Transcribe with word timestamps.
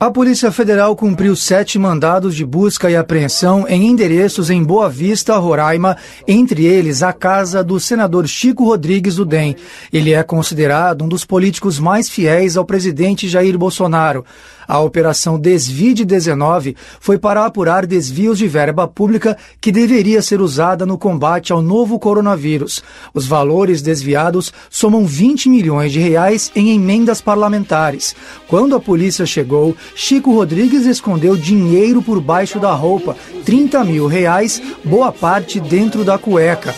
A 0.00 0.12
Polícia 0.12 0.52
Federal 0.52 0.94
cumpriu 0.94 1.34
sete 1.34 1.76
mandados 1.76 2.36
de 2.36 2.46
busca 2.46 2.88
e 2.88 2.94
apreensão 2.94 3.66
em 3.66 3.88
endereços 3.88 4.48
em 4.48 4.62
Boa 4.62 4.88
Vista, 4.88 5.36
Roraima, 5.36 5.96
entre 6.24 6.64
eles 6.64 7.02
a 7.02 7.12
casa 7.12 7.64
do 7.64 7.80
senador 7.80 8.28
Chico 8.28 8.64
Rodrigues 8.64 9.16
do 9.16 9.24
DEM. 9.24 9.56
Ele 9.92 10.12
é 10.12 10.22
considerado 10.22 11.02
um 11.02 11.08
dos 11.08 11.24
políticos 11.24 11.80
mais 11.80 12.08
fiéis 12.08 12.56
ao 12.56 12.64
presidente 12.64 13.28
Jair 13.28 13.58
Bolsonaro. 13.58 14.24
A 14.68 14.78
operação 14.80 15.40
Desvide 15.40 16.04
19 16.04 16.76
foi 17.00 17.16
para 17.16 17.46
apurar 17.46 17.86
desvios 17.86 18.36
de 18.36 18.46
verba 18.46 18.86
pública 18.86 19.34
que 19.62 19.72
deveria 19.72 20.20
ser 20.20 20.42
usada 20.42 20.84
no 20.84 20.98
combate 20.98 21.54
ao 21.54 21.62
novo 21.62 21.98
coronavírus. 21.98 22.84
Os 23.14 23.26
valores 23.26 23.80
desviados 23.80 24.52
somam 24.68 25.06
20 25.06 25.48
milhões 25.48 25.90
de 25.90 26.00
reais 26.00 26.52
em 26.54 26.74
emendas 26.74 27.22
parlamentares. 27.22 28.14
Quando 28.46 28.76
a 28.76 28.80
polícia 28.80 29.24
chegou, 29.24 29.74
Chico 29.94 30.34
Rodrigues 30.34 30.84
escondeu 30.84 31.34
dinheiro 31.34 32.02
por 32.02 32.20
baixo 32.20 32.60
da 32.60 32.74
roupa, 32.74 33.16
30 33.46 33.82
mil 33.84 34.06
reais, 34.06 34.60
boa 34.84 35.10
parte 35.10 35.58
dentro 35.60 36.04
da 36.04 36.18
cueca. 36.18 36.74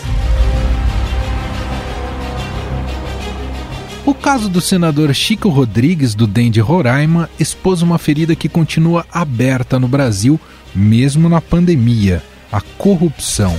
O 4.03 4.15
caso 4.15 4.49
do 4.49 4.59
senador 4.59 5.13
Chico 5.13 5.47
Rodrigues, 5.47 6.15
do 6.15 6.25
DEM 6.25 6.49
de 6.49 6.59
Roraima, 6.59 7.29
expôs 7.39 7.83
uma 7.83 7.99
ferida 7.99 8.35
que 8.35 8.49
continua 8.49 9.05
aberta 9.11 9.79
no 9.79 9.87
Brasil, 9.87 10.39
mesmo 10.73 11.29
na 11.29 11.39
pandemia: 11.39 12.23
a 12.51 12.59
corrupção. 12.61 13.55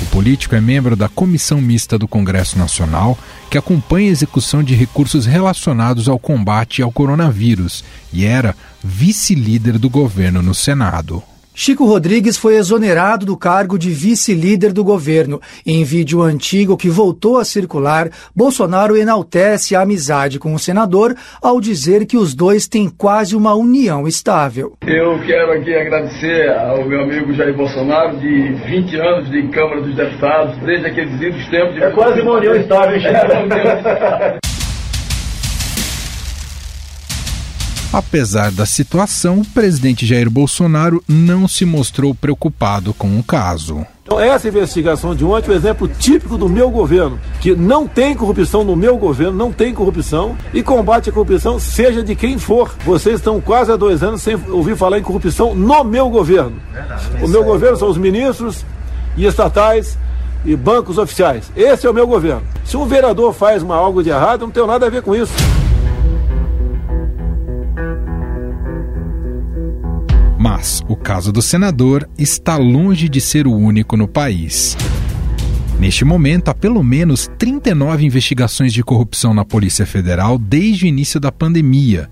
O 0.00 0.06
político 0.06 0.54
é 0.54 0.60
membro 0.60 0.94
da 0.94 1.08
Comissão 1.08 1.60
Mista 1.60 1.98
do 1.98 2.06
Congresso 2.06 2.56
Nacional, 2.56 3.18
que 3.50 3.58
acompanha 3.58 4.08
a 4.08 4.12
execução 4.12 4.62
de 4.62 4.74
recursos 4.74 5.26
relacionados 5.26 6.08
ao 6.08 6.20
combate 6.20 6.80
ao 6.80 6.92
coronavírus, 6.92 7.82
e 8.12 8.24
era 8.24 8.54
vice-líder 8.82 9.78
do 9.78 9.90
governo 9.90 10.42
no 10.42 10.54
Senado. 10.54 11.20
Chico 11.54 11.84
Rodrigues 11.84 12.38
foi 12.38 12.56
exonerado 12.56 13.26
do 13.26 13.36
cargo 13.36 13.78
de 13.78 13.90
vice-líder 13.90 14.72
do 14.72 14.82
governo. 14.82 15.40
Em 15.66 15.84
vídeo 15.84 16.22
antigo 16.22 16.76
que 16.76 16.88
voltou 16.88 17.38
a 17.38 17.44
circular, 17.44 18.08
Bolsonaro 18.34 18.96
enaltece 18.96 19.76
a 19.76 19.82
amizade 19.82 20.38
com 20.38 20.54
o 20.54 20.58
senador 20.58 21.14
ao 21.42 21.60
dizer 21.60 22.06
que 22.06 22.16
os 22.16 22.34
dois 22.34 22.66
têm 22.66 22.88
quase 22.88 23.36
uma 23.36 23.54
união 23.54 24.08
estável. 24.08 24.72
Eu 24.86 25.20
quero 25.26 25.52
aqui 25.52 25.74
agradecer 25.74 26.48
ao 26.50 26.84
meu 26.86 27.02
amigo 27.02 27.34
Jair 27.34 27.54
Bolsonaro, 27.54 28.18
de 28.18 28.54
20 28.70 28.96
anos 28.96 29.30
de 29.30 29.48
Câmara 29.48 29.82
dos 29.82 29.94
Deputados, 29.94 30.56
desde 30.64 30.86
aqueles 30.86 31.20
idos 31.20 31.46
tempos 31.48 31.74
de. 31.74 31.82
É 31.82 31.90
quase 31.90 32.20
uma 32.22 32.38
união 32.38 32.54
estável, 32.54 32.98
Chico. 32.98 33.12
É 33.12 34.38
Apesar 37.92 38.50
da 38.50 38.64
situação, 38.64 39.40
o 39.40 39.44
presidente 39.44 40.06
Jair 40.06 40.30
Bolsonaro 40.30 41.04
não 41.06 41.46
se 41.46 41.66
mostrou 41.66 42.14
preocupado 42.14 42.94
com 42.94 43.18
o 43.18 43.22
caso. 43.22 43.84
Então, 44.02 44.18
essa 44.18 44.48
investigação 44.48 45.14
de 45.14 45.22
ontem 45.26 45.50
é 45.50 45.52
um 45.52 45.56
exemplo 45.56 45.86
típico 45.86 46.38
do 46.38 46.48
meu 46.48 46.70
governo, 46.70 47.20
que 47.38 47.54
não 47.54 47.86
tem 47.86 48.14
corrupção 48.14 48.64
no 48.64 48.74
meu 48.74 48.96
governo, 48.96 49.36
não 49.36 49.52
tem 49.52 49.74
corrupção, 49.74 50.34
e 50.54 50.62
combate 50.62 51.10
a 51.10 51.12
corrupção, 51.12 51.60
seja 51.60 52.02
de 52.02 52.14
quem 52.14 52.38
for. 52.38 52.74
Vocês 52.82 53.16
estão 53.16 53.40
quase 53.42 53.70
há 53.70 53.76
dois 53.76 54.02
anos 54.02 54.22
sem 54.22 54.40
ouvir 54.48 54.74
falar 54.74 54.98
em 54.98 55.02
corrupção 55.02 55.54
no 55.54 55.84
meu 55.84 56.08
governo. 56.08 56.56
O 57.22 57.28
meu 57.28 57.44
governo 57.44 57.76
são 57.76 57.90
os 57.90 57.98
ministros 57.98 58.64
e 59.18 59.26
estatais 59.26 59.98
e 60.46 60.56
bancos 60.56 60.96
oficiais. 60.96 61.52
Esse 61.54 61.86
é 61.86 61.90
o 61.90 61.94
meu 61.94 62.06
governo. 62.06 62.42
Se 62.64 62.74
um 62.74 62.86
vereador 62.86 63.34
faz 63.34 63.62
uma, 63.62 63.76
algo 63.76 64.02
de 64.02 64.08
errado, 64.08 64.40
não 64.40 64.50
tem 64.50 64.66
nada 64.66 64.86
a 64.86 64.90
ver 64.90 65.02
com 65.02 65.14
isso. 65.14 65.32
Mas 70.62 70.80
o 70.86 70.94
caso 70.94 71.32
do 71.32 71.42
senador 71.42 72.08
está 72.16 72.56
longe 72.56 73.08
de 73.08 73.20
ser 73.20 73.48
o 73.48 73.52
único 73.52 73.96
no 73.96 74.06
país. 74.06 74.76
Neste 75.76 76.04
momento, 76.04 76.50
há 76.50 76.54
pelo 76.54 76.84
menos 76.84 77.28
39 77.36 78.06
investigações 78.06 78.72
de 78.72 78.80
corrupção 78.80 79.34
na 79.34 79.44
Polícia 79.44 79.84
Federal 79.84 80.38
desde 80.38 80.84
o 80.84 80.86
início 80.86 81.18
da 81.18 81.32
pandemia. 81.32 82.08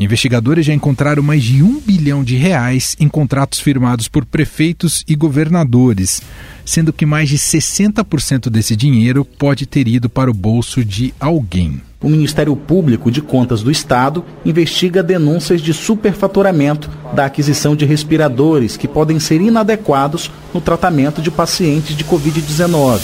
Investigadores 0.00 0.64
já 0.64 0.72
encontraram 0.72 1.22
mais 1.22 1.42
de 1.42 1.62
um 1.62 1.78
bilhão 1.78 2.24
de 2.24 2.34
reais 2.34 2.96
em 2.98 3.10
contratos 3.10 3.60
firmados 3.60 4.08
por 4.08 4.24
prefeitos 4.24 5.04
e 5.06 5.14
governadores, 5.14 6.22
sendo 6.64 6.94
que 6.94 7.04
mais 7.04 7.28
de 7.28 7.36
60% 7.36 8.48
desse 8.48 8.74
dinheiro 8.74 9.22
pode 9.22 9.66
ter 9.66 9.86
ido 9.86 10.08
para 10.08 10.30
o 10.30 10.34
bolso 10.34 10.82
de 10.82 11.12
alguém 11.20 11.82
o 12.02 12.08
Ministério 12.08 12.56
Público 12.56 13.10
de 13.10 13.22
Contas 13.22 13.62
do 13.62 13.70
Estado 13.70 14.24
investiga 14.44 15.02
denúncias 15.02 15.60
de 15.60 15.72
superfaturamento 15.72 16.90
da 17.14 17.26
aquisição 17.26 17.76
de 17.76 17.84
respiradores 17.84 18.76
que 18.76 18.88
podem 18.88 19.20
ser 19.20 19.40
inadequados 19.40 20.30
no 20.52 20.60
tratamento 20.60 21.22
de 21.22 21.30
pacientes 21.30 21.96
de 21.96 22.04
Covid-19. 22.04 23.00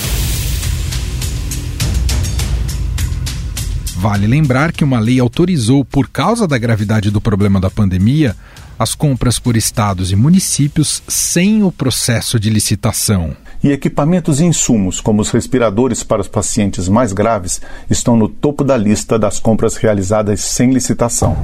Vale 3.96 4.26
lembrar 4.28 4.72
que 4.72 4.84
uma 4.84 5.00
lei 5.00 5.18
autorizou, 5.18 5.84
por 5.84 6.08
causa 6.08 6.46
da 6.46 6.56
gravidade 6.56 7.10
do 7.10 7.20
problema 7.20 7.60
da 7.60 7.68
pandemia, 7.68 8.36
as 8.78 8.94
compras 8.94 9.40
por 9.40 9.56
estados 9.56 10.12
e 10.12 10.16
municípios 10.16 11.02
sem 11.08 11.64
o 11.64 11.72
processo 11.72 12.38
de 12.38 12.48
licitação. 12.48 13.36
E 13.62 13.72
equipamentos 13.72 14.40
e 14.40 14.44
insumos, 14.44 15.00
como 15.00 15.20
os 15.20 15.30
respiradores 15.30 16.02
para 16.02 16.20
os 16.20 16.28
pacientes 16.28 16.88
mais 16.88 17.12
graves, 17.12 17.60
estão 17.90 18.16
no 18.16 18.28
topo 18.28 18.62
da 18.62 18.76
lista 18.76 19.18
das 19.18 19.40
compras 19.40 19.76
realizadas 19.76 20.40
sem 20.40 20.70
licitação. 20.70 21.36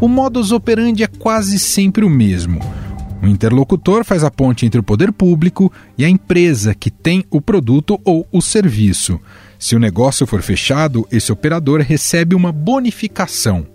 O 0.00 0.06
modus 0.06 0.52
operandi 0.52 1.02
é 1.02 1.08
quase 1.08 1.58
sempre 1.58 2.04
o 2.04 2.10
mesmo. 2.10 2.60
O 3.20 3.26
interlocutor 3.26 4.04
faz 4.04 4.22
a 4.22 4.30
ponte 4.30 4.64
entre 4.64 4.78
o 4.78 4.82
poder 4.82 5.10
público 5.10 5.72
e 5.96 6.04
a 6.04 6.08
empresa 6.08 6.74
que 6.74 6.90
tem 6.90 7.24
o 7.30 7.40
produto 7.40 7.98
ou 8.04 8.26
o 8.30 8.40
serviço. 8.40 9.18
Se 9.58 9.74
o 9.74 9.78
negócio 9.78 10.24
for 10.24 10.40
fechado, 10.40 11.06
esse 11.10 11.32
operador 11.32 11.80
recebe 11.80 12.36
uma 12.36 12.52
bonificação. 12.52 13.66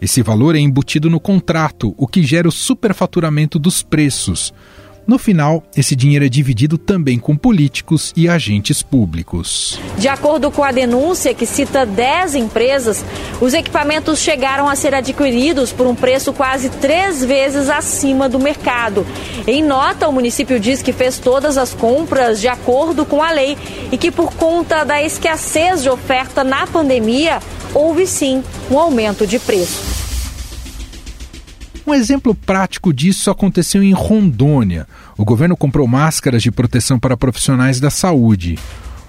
Esse 0.00 0.22
valor 0.22 0.56
é 0.56 0.58
embutido 0.58 1.10
no 1.10 1.20
contrato, 1.20 1.94
o 1.96 2.06
que 2.06 2.22
gera 2.22 2.48
o 2.48 2.52
superfaturamento 2.52 3.58
dos 3.58 3.82
preços. 3.82 4.52
No 5.06 5.18
final, 5.18 5.62
esse 5.76 5.96
dinheiro 5.96 6.24
é 6.24 6.28
dividido 6.28 6.78
também 6.78 7.18
com 7.18 7.36
políticos 7.36 8.12
e 8.16 8.28
agentes 8.28 8.82
públicos. 8.82 9.80
De 9.98 10.08
acordo 10.08 10.50
com 10.50 10.62
a 10.62 10.70
denúncia, 10.70 11.34
que 11.34 11.44
cita 11.44 11.84
10 11.84 12.36
empresas, 12.36 13.04
os 13.40 13.52
equipamentos 13.52 14.20
chegaram 14.20 14.68
a 14.68 14.76
ser 14.76 14.94
adquiridos 14.94 15.72
por 15.72 15.86
um 15.86 15.94
preço 15.94 16.32
quase 16.32 16.68
três 16.70 17.24
vezes 17.24 17.68
acima 17.68 18.28
do 18.28 18.38
mercado. 18.38 19.04
Em 19.46 19.62
nota, 19.62 20.08
o 20.08 20.12
município 20.12 20.60
diz 20.60 20.80
que 20.80 20.92
fez 20.92 21.18
todas 21.18 21.58
as 21.58 21.74
compras 21.74 22.40
de 22.40 22.46
acordo 22.48 23.04
com 23.04 23.20
a 23.20 23.32
lei 23.32 23.58
e 23.90 23.98
que, 23.98 24.10
por 24.10 24.32
conta 24.34 24.84
da 24.84 25.02
escassez 25.02 25.82
de 25.82 25.90
oferta 25.90 26.44
na 26.44 26.66
pandemia, 26.68 27.40
houve 27.74 28.06
sim 28.06 28.44
um 28.70 28.78
aumento 28.78 29.26
de 29.26 29.38
preço. 29.40 29.89
Um 31.86 31.94
exemplo 31.94 32.34
prático 32.34 32.92
disso 32.92 33.30
aconteceu 33.30 33.82
em 33.82 33.92
Rondônia. 33.92 34.86
O 35.16 35.24
governo 35.24 35.56
comprou 35.56 35.88
máscaras 35.88 36.42
de 36.42 36.50
proteção 36.50 36.98
para 36.98 37.16
profissionais 37.16 37.80
da 37.80 37.88
saúde. 37.90 38.58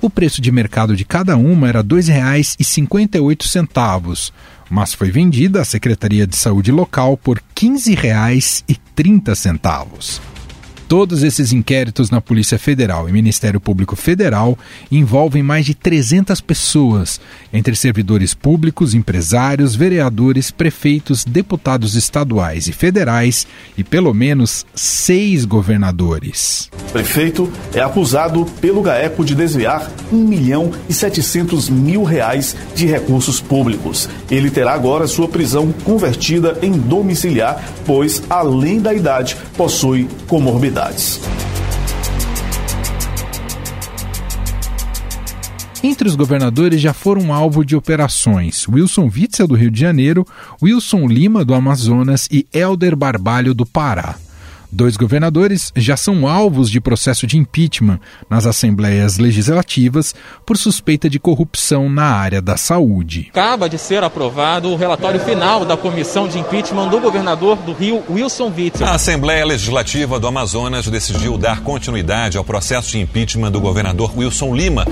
O 0.02 0.10
preço 0.10 0.42
de 0.42 0.52
mercado 0.52 0.96
de 0.96 1.06
cada 1.06 1.38
uma 1.38 1.70
era 1.70 1.82
R$ 1.82 1.88
2,58, 1.88 4.32
mas 4.70 4.94
foi 4.94 5.10
vendida 5.12 5.62
à 5.62 5.66
Secretaria 5.66 6.26
de 6.26 6.36
Saúde 6.36 6.72
local 6.72 7.16
por 7.18 7.38
R$ 7.38 7.44
15,30. 7.56 10.31
Todos 10.92 11.24
esses 11.24 11.54
inquéritos 11.54 12.10
na 12.10 12.20
Polícia 12.20 12.60
Federal 12.60 13.08
e 13.08 13.14
Ministério 13.14 13.62
Público 13.62 13.96
Federal 13.96 14.60
envolvem 14.92 15.42
mais 15.42 15.66
de 15.66 15.74
300 15.74 16.42
pessoas, 16.42 17.18
entre 17.54 17.74
servidores 17.78 18.34
públicos, 18.34 18.94
empresários, 18.94 19.74
vereadores, 19.74 20.52
prefeitos, 20.52 21.24
deputados 21.24 21.96
estaduais 21.96 22.68
e 22.68 22.74
federais 22.74 23.48
e 23.78 23.86
pelo 23.86 24.14
menos 24.14 24.66
seis 24.76 25.46
governadores. 25.46 26.70
Prefeito 26.92 27.50
é 27.74 27.80
acusado 27.80 28.44
pelo 28.60 28.82
GAECO 28.82 29.24
de 29.24 29.34
desviar 29.34 29.90
1 30.12 30.18
milhão 30.18 30.74
e 30.90 30.94
700 30.94 31.70
mil 31.70 32.04
reais 32.04 32.54
de 32.76 32.86
recursos 32.86 33.40
públicos. 33.40 34.10
Ele 34.30 34.52
terá 34.52 34.74
agora 34.74 35.08
sua 35.08 35.30
prisão 35.30 35.72
convertida 35.86 36.60
em 36.62 36.74
domiciliar, 36.74 37.64
pois, 37.86 38.22
além 38.30 38.82
da 38.82 38.94
idade, 38.94 39.38
possui 39.56 40.10
comorbidade 40.28 40.81
Entre 45.84 46.08
os 46.08 46.16
governadores 46.16 46.80
já 46.80 46.94
foram 46.94 47.34
alvo 47.34 47.66
de 47.66 47.76
operações 47.76 48.68
Wilson 48.68 49.10
Witzel, 49.14 49.48
do 49.48 49.56
Rio 49.56 49.72
de 49.72 49.80
Janeiro, 49.80 50.26
Wilson 50.62 51.08
Lima, 51.08 51.44
do 51.44 51.56
Amazonas 51.56 52.28
e 52.32 52.48
Helder 52.54 52.96
Barbalho, 52.96 53.54
do 53.54 53.66
Pará. 53.66 54.16
Dois 54.72 54.96
governadores 54.96 55.74
já 55.76 55.98
são 55.98 56.26
alvos 56.26 56.70
de 56.70 56.80
processo 56.80 57.28
de 57.28 57.38
impeachment 57.38 58.00
nas 58.30 58.46
assembleias 58.46 59.18
legislativas 59.18 60.16
por 60.46 60.58
suspeita 60.58 61.10
de 61.10 61.20
corrupção 61.20 61.90
na 61.90 62.06
área 62.06 62.42
da 62.42 62.56
saúde. 62.56 63.28
Acaba 63.32 63.68
de 63.68 63.78
ser 63.78 64.02
aprovado 64.02 64.70
o 64.70 64.78
relatório 64.78 65.20
final 65.20 65.66
da 65.66 65.76
comissão 65.76 66.26
de 66.28 66.40
impeachment 66.40 66.88
do 66.88 67.02
governador 67.02 67.58
do 67.58 67.74
Rio, 67.74 68.02
Wilson 68.10 68.52
Witzel. 68.56 68.88
A 68.88 68.94
Assembleia 68.94 69.46
Legislativa 69.46 70.18
do 70.20 70.28
Amazonas 70.28 70.88
decidiu 70.88 71.38
dar 71.38 71.62
continuidade 71.62 72.38
ao 72.38 72.44
processo 72.46 72.92
de 72.92 73.00
impeachment 73.00 73.52
do 73.52 73.60
governador 73.60 74.18
Wilson 74.18 74.56
Lima. 74.56 74.86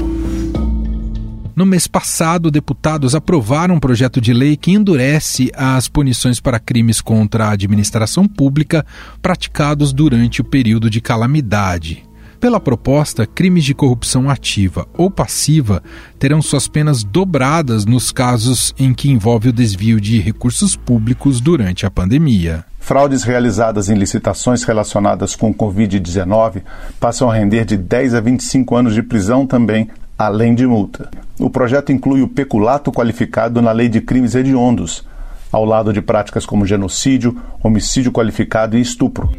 No 1.59 1.65
mês 1.65 1.87
passado, 1.87 2.49
deputados 2.49 3.13
aprovaram 3.13 3.75
um 3.75 3.79
projeto 3.81 4.21
de 4.21 4.31
lei 4.31 4.55
que 4.55 4.71
endurece 4.71 5.51
as 5.53 5.89
punições 5.89 6.39
para 6.39 6.57
crimes 6.57 7.01
contra 7.01 7.47
a 7.47 7.51
administração 7.51 8.25
pública 8.25 8.85
praticados 9.21 9.91
durante 9.91 10.39
o 10.39 10.45
período 10.45 10.89
de 10.89 11.01
calamidade. 11.01 12.05
Pela 12.39 12.61
proposta, 12.61 13.27
crimes 13.27 13.65
de 13.65 13.73
corrupção 13.73 14.29
ativa 14.29 14.87
ou 14.93 15.11
passiva 15.11 15.83
terão 16.17 16.41
suas 16.41 16.69
penas 16.69 17.03
dobradas 17.03 17.83
nos 17.83 18.09
casos 18.09 18.73
em 18.79 18.93
que 18.93 19.11
envolve 19.11 19.49
o 19.49 19.53
desvio 19.53 19.99
de 19.99 20.17
recursos 20.17 20.77
públicos 20.77 21.41
durante 21.41 21.85
a 21.85 21.91
pandemia. 21.91 22.63
Fraudes 22.79 23.23
realizadas 23.23 23.89
em 23.89 23.95
licitações 23.95 24.63
relacionadas 24.63 25.35
com 25.35 25.53
Covid-19 25.53 26.61
passam 27.01 27.29
a 27.29 27.35
render 27.35 27.65
de 27.65 27.75
10 27.75 28.13
a 28.13 28.21
25 28.21 28.75
anos 28.77 28.93
de 28.93 29.03
prisão 29.03 29.45
também, 29.45 29.89
além 30.19 30.53
de 30.53 30.67
multa. 30.67 31.09
O 31.39 31.49
projeto 31.49 31.93
inclui 31.93 32.21
o 32.21 32.27
peculato 32.27 32.91
qualificado 32.91 33.61
na 33.61 33.71
lei 33.71 33.87
de 33.87 34.01
crimes 34.01 34.35
hediondos, 34.35 35.05
ao 35.49 35.63
lado 35.63 35.93
de 35.93 36.01
práticas 36.01 36.45
como 36.45 36.65
genocídio, 36.65 37.41
homicídio 37.63 38.11
qualificado 38.11 38.77
e 38.77 38.81
estupro. 38.81 39.31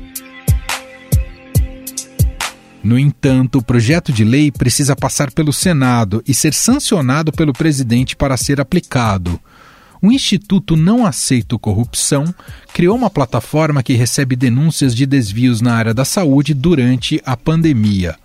No 2.82 2.98
entanto, 2.98 3.58
o 3.58 3.62
projeto 3.62 4.10
de 4.10 4.24
lei 4.24 4.50
precisa 4.50 4.96
passar 4.96 5.30
pelo 5.30 5.52
Senado 5.52 6.22
e 6.26 6.32
ser 6.32 6.54
sancionado 6.54 7.30
pelo 7.30 7.52
presidente 7.52 8.16
para 8.16 8.38
ser 8.38 8.58
aplicado. 8.58 9.38
O 10.00 10.10
Instituto 10.10 10.78
Não 10.78 11.04
Aceito 11.04 11.58
Corrupção 11.58 12.24
criou 12.72 12.96
uma 12.96 13.10
plataforma 13.10 13.82
que 13.82 13.92
recebe 13.92 14.34
denúncias 14.34 14.94
de 14.94 15.04
desvios 15.04 15.60
na 15.60 15.74
área 15.74 15.92
da 15.92 16.06
saúde 16.06 16.54
durante 16.54 17.20
a 17.26 17.36
pandemia 17.36 18.16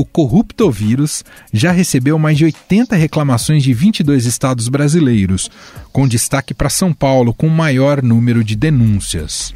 o 0.00 0.04
Corruptovírus 0.04 1.24
já 1.52 1.72
recebeu 1.72 2.18
mais 2.18 2.38
de 2.38 2.44
80 2.44 2.94
reclamações 2.94 3.62
de 3.62 3.74
22 3.74 4.26
estados 4.26 4.68
brasileiros, 4.68 5.50
com 5.92 6.06
destaque 6.06 6.54
para 6.54 6.70
São 6.70 6.92
Paulo, 6.92 7.34
com 7.34 7.48
o 7.48 7.50
maior 7.50 8.02
número 8.02 8.44
de 8.44 8.54
denúncias. 8.54 9.52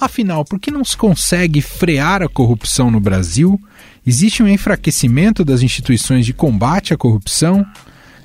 Afinal, 0.00 0.44
por 0.44 0.58
que 0.58 0.70
não 0.70 0.84
se 0.84 0.96
consegue 0.96 1.60
frear 1.60 2.22
a 2.22 2.28
corrupção 2.28 2.90
no 2.90 3.00
Brasil? 3.00 3.60
Existe 4.06 4.42
um 4.42 4.48
enfraquecimento 4.48 5.44
das 5.44 5.62
instituições 5.62 6.24
de 6.24 6.32
combate 6.32 6.94
à 6.94 6.96
corrupção? 6.96 7.64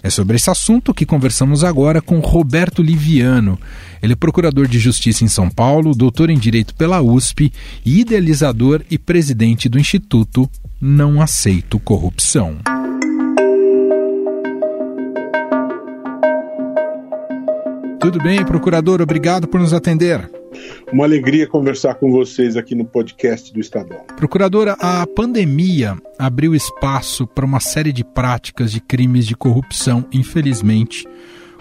É 0.04 0.09
sobre 0.09 0.36
esse 0.36 0.50
assunto 0.50 0.94
que 0.94 1.06
conversamos 1.06 1.63
agora 1.63 2.01
com 2.01 2.19
Roberto 2.19 2.81
Liviano. 2.81 3.59
Ele 4.01 4.13
é 4.13 4.15
procurador 4.15 4.68
de 4.68 4.80
justiça 4.80 5.24
em 5.24 5.27
São 5.27 5.50
Paulo, 5.50 5.94
doutor 5.94 6.30
em 6.30 6.39
direito 6.39 6.74
pela 6.74 7.01
USP 7.01 7.54
idealizador 7.86 8.81
e 8.89 8.97
presidente 8.97 9.69
do 9.69 9.80
Instituto 9.80 10.50
Não 10.83 11.22
Aceito 11.22 11.80
Corrupção. 11.80 12.57
Tudo 18.00 18.18
bem, 18.19 18.44
procurador? 18.44 19.00
Obrigado 19.00 19.48
por 19.48 19.60
nos 19.60 19.74
atender. 19.74 20.28
Uma 20.92 21.04
alegria 21.04 21.45
conversar 21.45 21.94
com 21.94 22.12
vocês 22.12 22.57
aqui 22.57 22.74
no 22.74 22.83
podcast 22.83 23.54
do 23.54 23.60
Estadão. 23.60 24.00
Procuradora, 24.18 24.75
a 24.80 25.06
pandemia 25.06 25.95
abriu 26.18 26.56
espaço 26.56 27.28
para 27.28 27.45
uma 27.45 27.60
série 27.60 27.94
de 27.94 28.04
práticas 28.04 28.72
de 28.72 28.81
crimes 28.81 29.28
de 29.28 29.36
corrupção, 29.36 30.04
infelizmente, 30.12 31.07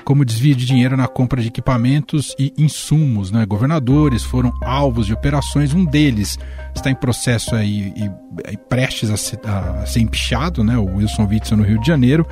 como 0.04 0.24
desvio 0.24 0.54
de 0.54 0.66
dinheiro 0.66 0.96
na 0.96 1.06
compra 1.06 1.40
de 1.40 1.48
equipamentos 1.48 2.34
e 2.38 2.52
insumos. 2.56 3.30
Né? 3.30 3.44
Governadores 3.46 4.22
foram 4.22 4.52
alvos 4.62 5.06
de 5.06 5.12
operações, 5.12 5.74
um 5.74 5.84
deles 5.84 6.38
está 6.74 6.90
em 6.90 6.94
processo 6.94 7.54
aí, 7.54 7.92
e, 7.96 8.10
e 8.52 8.56
prestes 8.56 9.10
a 9.10 9.16
ser, 9.16 9.40
a 9.44 9.84
ser 9.86 10.00
empichado, 10.00 10.62
né? 10.62 10.76
o 10.76 10.96
Wilson 10.96 11.26
Witzel 11.26 11.56
no 11.56 11.64
Rio 11.64 11.80
de 11.80 11.86
Janeiro. 11.86 12.26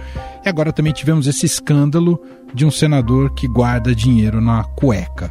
E 0.44 0.48
agora 0.48 0.72
também 0.72 0.92
tivemos 0.92 1.26
esse 1.26 1.46
escândalo 1.46 2.22
de 2.54 2.64
um 2.64 2.70
senador 2.70 3.34
que 3.34 3.46
guarda 3.46 3.94
dinheiro 3.94 4.40
na 4.40 4.64
cueca. 4.64 5.30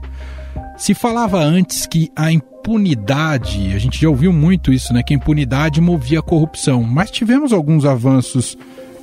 Se 0.78 0.94
falava 0.94 1.40
antes 1.40 1.88
que 1.88 2.12
a 2.16 2.32
impunidade, 2.32 3.74
a 3.74 3.80
gente 3.80 4.00
já 4.00 4.08
ouviu 4.10 4.32
muito 4.32 4.72
isso, 4.72 4.94
né? 4.94 5.02
Que 5.02 5.14
a 5.14 5.18
impunidade 5.18 5.82
movia 5.82 6.20
a 6.20 6.22
corrupção, 6.22 6.84
mas 6.84 7.10
tivemos 7.10 7.52
alguns 7.52 7.84
avanços 7.84 8.56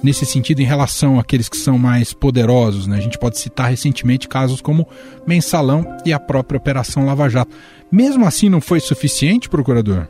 nesse 0.05 0.27
sentido 0.27 0.61
em 0.61 0.67
relação 0.67 1.19
àqueles 1.19 1.49
que 1.49 1.57
são 1.57 1.79
mais 1.79 2.13
poderosos, 2.13 2.87
né? 2.87 2.99
A 2.99 3.01
gente 3.01 3.19
pode 3.19 3.39
citar 3.39 3.71
recentemente 3.71 4.29
casos 4.29 4.61
como 4.61 4.87
Mensalão 5.27 5.85
e 6.05 6.13
a 6.13 6.21
própria 6.21 6.59
Operação 6.59 7.07
Lava 7.07 7.29
Jato. 7.29 7.57
Mesmo 7.91 8.27
assim, 8.27 8.51
não 8.51 8.61
foi 8.61 8.81
suficiente, 8.81 9.49
procurador? 9.49 10.07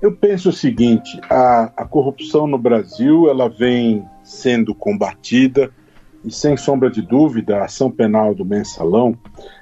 Eu 0.00 0.16
penso 0.16 0.48
o 0.48 0.52
seguinte: 0.52 1.20
a, 1.28 1.72
a 1.76 1.84
corrupção 1.84 2.46
no 2.46 2.56
Brasil 2.56 3.28
ela 3.28 3.48
vem 3.48 4.02
sendo 4.24 4.74
combatida 4.74 5.70
e 6.24 6.30
sem 6.30 6.56
sombra 6.56 6.90
de 6.90 7.02
dúvida 7.02 7.58
a 7.58 7.64
ação 7.66 7.90
penal 7.90 8.34
do 8.34 8.44
Mensalão 8.44 9.16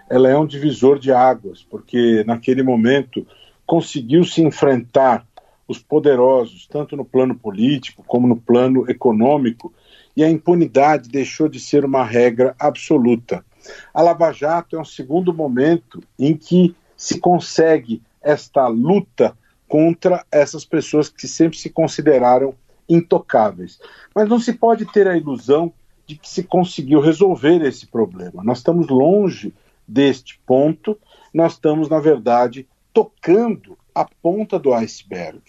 ela 0.08 0.28
é 0.28 0.38
um 0.38 0.46
divisor 0.46 0.98
de 0.98 1.12
águas, 1.12 1.66
porque 1.68 2.22
naquele 2.24 2.62
momento 2.62 3.26
conseguiu 3.66 4.24
se 4.24 4.42
enfrentar 4.42 5.26
os 5.66 5.78
poderosos, 5.78 6.66
tanto 6.66 6.96
no 6.96 7.04
plano 7.04 7.34
político 7.34 8.04
como 8.06 8.26
no 8.26 8.36
plano 8.36 8.88
econômico, 8.90 9.72
e 10.16 10.24
a 10.24 10.30
impunidade 10.30 11.08
deixou 11.08 11.48
de 11.48 11.60
ser 11.60 11.84
uma 11.84 12.04
regra 12.04 12.54
absoluta. 12.58 13.44
A 13.92 14.00
Lava 14.00 14.32
Jato 14.32 14.76
é 14.76 14.80
um 14.80 14.84
segundo 14.84 15.34
momento 15.34 16.02
em 16.18 16.36
que 16.36 16.74
se 16.96 17.18
consegue 17.18 18.02
esta 18.22 18.66
luta 18.66 19.36
contra 19.68 20.24
essas 20.30 20.64
pessoas 20.64 21.08
que 21.08 21.26
sempre 21.26 21.58
se 21.58 21.68
consideraram 21.68 22.54
intocáveis. 22.88 23.78
Mas 24.14 24.28
não 24.28 24.38
se 24.38 24.52
pode 24.52 24.86
ter 24.86 25.08
a 25.08 25.16
ilusão 25.16 25.72
de 26.06 26.16
que 26.16 26.28
se 26.28 26.44
conseguiu 26.44 27.00
resolver 27.00 27.62
esse 27.62 27.86
problema. 27.86 28.44
Nós 28.44 28.58
estamos 28.58 28.88
longe 28.88 29.52
deste 29.86 30.38
ponto, 30.46 30.96
nós 31.34 31.52
estamos, 31.52 31.88
na 31.88 31.98
verdade, 31.98 32.66
tocando 32.92 33.76
a 33.96 34.04
ponta 34.04 34.58
do 34.58 34.74
iceberg. 34.74 35.40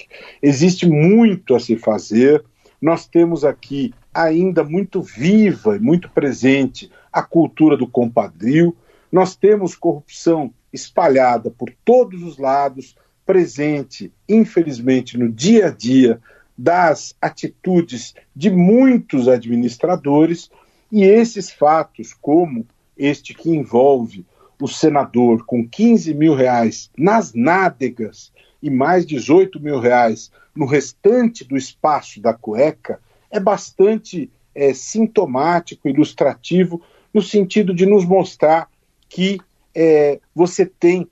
Existe 0.42 0.88
muito 0.88 1.54
a 1.54 1.60
se 1.60 1.76
fazer. 1.76 2.46
Nós 2.82 3.06
temos 3.06 3.44
aqui 3.44 3.94
ainda 4.14 4.64
muito 4.64 5.02
viva 5.02 5.76
e 5.76 5.80
muito 5.80 6.10
presente 6.10 6.90
a 7.12 7.22
cultura 7.22 7.76
do 7.76 7.86
compadrio. 7.86 8.74
Nós 9.12 9.36
temos 9.36 9.76
corrupção 9.76 10.54
espalhada 10.71 11.52
por 11.52 11.69
todos 11.83 12.24
os 12.24 12.38
lados, 12.38 12.95
presente, 13.26 14.14
infelizmente, 14.30 15.18
no 15.18 15.30
dia 15.30 15.68
a 15.68 15.69
dia 15.69 16.21
das 16.57 17.14
atitudes 17.21 18.16
de 18.33 18.50
muitos 18.50 19.28
administradores, 19.28 20.50
e 20.90 21.04
esses 21.04 21.52
fatos, 21.52 22.14
como 22.14 22.66
este 22.98 23.33
que 23.33 23.50
envolve 23.50 24.26
o 24.62 24.68
senador 24.69 25.45
com 25.45 25.68
15 25.68 26.14
mil 26.14 26.33
reais 26.33 26.90
nas 26.98 27.33
nádegas 27.33 28.31
e 28.68 28.69
mais 28.69 29.06
18 29.06 29.59
mil 29.62 29.80
reais 29.80 30.30
no 30.54 30.66
restante 30.66 31.45
do 31.45 31.56
espaço 31.56 32.19
da 32.19 32.33
cueca, 32.33 33.00
é 33.31 33.40
bastante 33.40 34.30
é, 34.54 34.74
sintomático, 34.74 35.88
ilustrativo, 35.88 36.81
no 37.14 37.21
sentido 37.21 37.74
de 37.74 37.86
nos 37.86 38.04
mostrar 38.04 38.69
que 39.07 39.40
é, 39.74 40.19
você 40.36 40.66
tem 40.66 41.09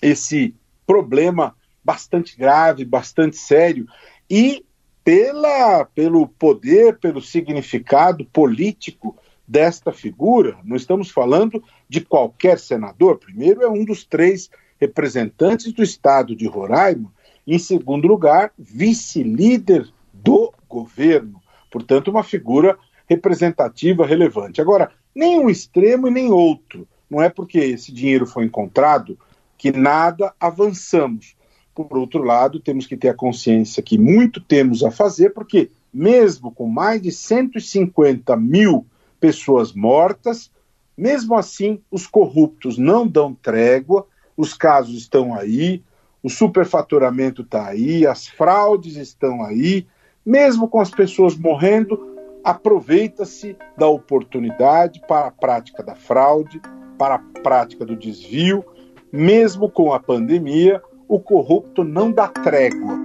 esse 0.00 0.54
problema 0.86 1.54
bastante 1.84 2.36
grave, 2.36 2.84
bastante 2.84 3.36
sério, 3.36 3.86
e 4.30 4.64
pela, 5.04 5.84
pelo 5.84 6.26
poder, 6.26 6.98
pelo 6.98 7.20
significado 7.20 8.24
político 8.24 9.16
desta 9.46 9.92
figura, 9.92 10.56
não 10.64 10.76
estamos 10.76 11.10
falando 11.10 11.62
de 11.86 12.00
qualquer 12.00 12.58
senador. 12.58 13.18
Primeiro, 13.18 13.62
é 13.62 13.68
um 13.68 13.84
dos 13.84 14.06
três 14.06 14.48
representantes 14.80 15.72
do 15.72 15.82
estado 15.82 16.34
de 16.34 16.46
Roraima. 16.46 17.12
Em 17.46 17.58
segundo 17.58 18.06
lugar, 18.08 18.52
vice-líder 18.58 19.88
do 20.12 20.52
governo. 20.68 21.40
Portanto, 21.70 22.08
uma 22.08 22.22
figura 22.22 22.78
representativa, 23.06 24.06
relevante. 24.06 24.60
Agora, 24.60 24.90
nem 25.14 25.38
um 25.38 25.50
extremo 25.50 26.08
e 26.08 26.10
nem 26.10 26.30
outro. 26.30 26.88
Não 27.08 27.22
é 27.22 27.28
porque 27.28 27.58
esse 27.58 27.92
dinheiro 27.92 28.26
foi 28.26 28.44
encontrado 28.44 29.18
que 29.56 29.70
nada 29.70 30.34
avançamos. 30.40 31.36
Por 31.74 31.98
outro 31.98 32.22
lado, 32.22 32.60
temos 32.60 32.86
que 32.86 32.96
ter 32.96 33.08
a 33.08 33.14
consciência 33.14 33.82
que 33.82 33.98
muito 33.98 34.40
temos 34.40 34.82
a 34.82 34.90
fazer, 34.90 35.30
porque 35.30 35.70
mesmo 35.92 36.50
com 36.50 36.68
mais 36.68 37.00
de 37.00 37.12
150 37.12 38.36
mil 38.36 38.86
pessoas 39.20 39.72
mortas. 39.72 40.50
Mesmo 40.96 41.34
assim, 41.34 41.80
os 41.90 42.06
corruptos 42.06 42.78
não 42.78 43.06
dão 43.06 43.34
trégua, 43.34 44.06
os 44.36 44.54
casos 44.54 44.96
estão 44.96 45.34
aí. 45.34 45.82
o 46.22 46.30
superfaturamento 46.30 47.42
está 47.42 47.66
aí, 47.66 48.06
as 48.06 48.26
fraudes 48.26 48.96
estão 48.96 49.44
aí, 49.44 49.86
mesmo 50.24 50.66
com 50.66 50.80
as 50.80 50.90
pessoas 50.90 51.36
morrendo, 51.36 52.16
aproveita-se 52.42 53.54
da 53.76 53.86
oportunidade 53.86 55.02
para 55.06 55.26
a 55.26 55.30
prática 55.30 55.82
da 55.82 55.94
fraude, 55.94 56.62
para 56.98 57.16
a 57.16 57.40
prática 57.42 57.84
do 57.84 57.94
desvio, 57.94 58.64
mesmo 59.12 59.70
com 59.70 59.92
a 59.92 60.00
pandemia, 60.00 60.82
o 61.06 61.20
corrupto 61.20 61.84
não 61.84 62.10
dá 62.10 62.28
trégua. 62.28 62.98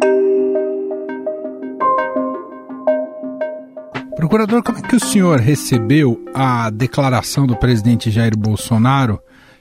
Procurador, 4.16 4.64
como 4.64 4.80
é 4.80 4.82
que 4.82 4.96
o 4.96 5.00
senhor 5.00 5.40
recebeu 5.40 6.22
a 6.34 6.70
declaração 6.70 7.48
do 7.48 7.56
presidente 7.56 8.12
Jair 8.12 8.38
Bolsonaro 8.38 9.20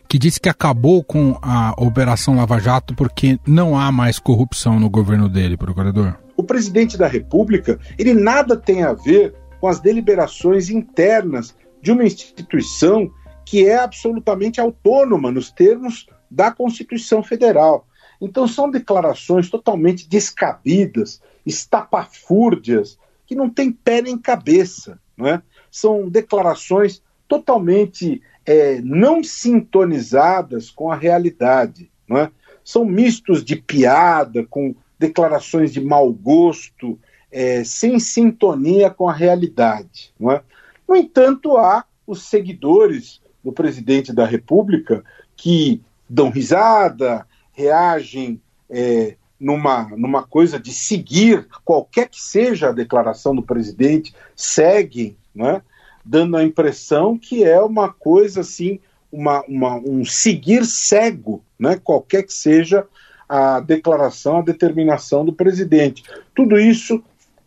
que 0.08 0.18
disse 0.18 0.40
que 0.40 0.48
acabou 0.48 1.04
com 1.04 1.38
a 1.42 1.74
Operação 1.76 2.36
Lava 2.36 2.58
Jato 2.58 2.94
porque 2.94 3.38
não 3.46 3.78
há 3.78 3.92
mais 3.92 4.18
corrupção 4.18 4.80
no 4.80 4.88
governo 4.88 5.28
dele, 5.28 5.56
procurador? 5.56 6.16
O 6.34 6.42
presidente 6.42 6.96
da 6.96 7.06
República, 7.06 7.78
ele 7.98 8.14
nada 8.14 8.56
tem 8.56 8.82
a 8.82 8.94
ver 8.94 9.34
com 9.60 9.68
as 9.68 9.80
deliberações 9.80 10.70
internas 10.70 11.54
de 11.82 11.92
uma 11.92 12.04
instituição 12.04 13.10
que 13.44 13.66
é 13.66 13.76
absolutamente 13.76 14.60
autônoma 14.60 15.30
nos 15.30 15.50
termos 15.50 16.06
da 16.30 16.50
Constituição 16.50 17.22
Federal. 17.22 17.86
Então 18.20 18.48
são 18.48 18.70
declarações 18.70 19.50
totalmente 19.50 20.08
descabidas, 20.08 21.20
estapafúrdias, 21.44 22.98
que 23.26 23.34
não 23.34 23.50
têm 23.50 23.70
pé 23.70 24.00
nem 24.00 24.16
cabeça. 24.16 24.98
Não 25.16 25.26
é? 25.26 25.42
São 25.70 26.08
declarações 26.08 27.02
totalmente 27.26 28.22
é, 28.48 28.80
não 28.80 29.22
sintonizadas 29.22 30.70
com 30.70 30.90
a 30.90 30.96
realidade. 30.96 31.90
É? 32.10 32.30
São 32.64 32.82
mistos 32.82 33.44
de 33.44 33.56
piada, 33.56 34.42
com 34.46 34.74
declarações 34.98 35.70
de 35.70 35.82
mau 35.82 36.10
gosto, 36.10 36.98
é, 37.30 37.62
sem 37.62 38.00
sintonia 38.00 38.88
com 38.88 39.06
a 39.06 39.12
realidade. 39.12 40.14
É? 40.30 40.40
No 40.88 40.96
entanto, 40.96 41.58
há 41.58 41.84
os 42.06 42.22
seguidores 42.22 43.20
do 43.44 43.52
presidente 43.52 44.14
da 44.14 44.24
República 44.24 45.04
que 45.36 45.82
dão 46.08 46.30
risada, 46.30 47.26
reagem 47.52 48.40
é, 48.70 49.14
numa, 49.38 49.90
numa 49.94 50.22
coisa 50.22 50.58
de 50.58 50.72
seguir 50.72 51.46
qualquer 51.66 52.08
que 52.08 52.20
seja 52.20 52.70
a 52.70 52.72
declaração 52.72 53.36
do 53.36 53.42
presidente, 53.42 54.14
seguem, 54.34 55.18
né, 55.34 55.60
dando 56.08 56.38
a 56.38 56.42
impressão 56.42 57.18
que 57.18 57.44
é 57.44 57.60
uma 57.60 57.92
coisa 57.92 58.40
assim, 58.40 58.80
uma, 59.12 59.42
uma, 59.46 59.76
um 59.76 60.06
seguir 60.06 60.64
cego, 60.64 61.44
né, 61.58 61.78
qualquer 61.82 62.22
que 62.22 62.32
seja 62.32 62.86
a 63.28 63.60
declaração, 63.60 64.38
a 64.38 64.42
determinação 64.42 65.22
do 65.22 65.34
presidente. 65.34 66.02
Tudo 66.34 66.58
isso 66.58 67.02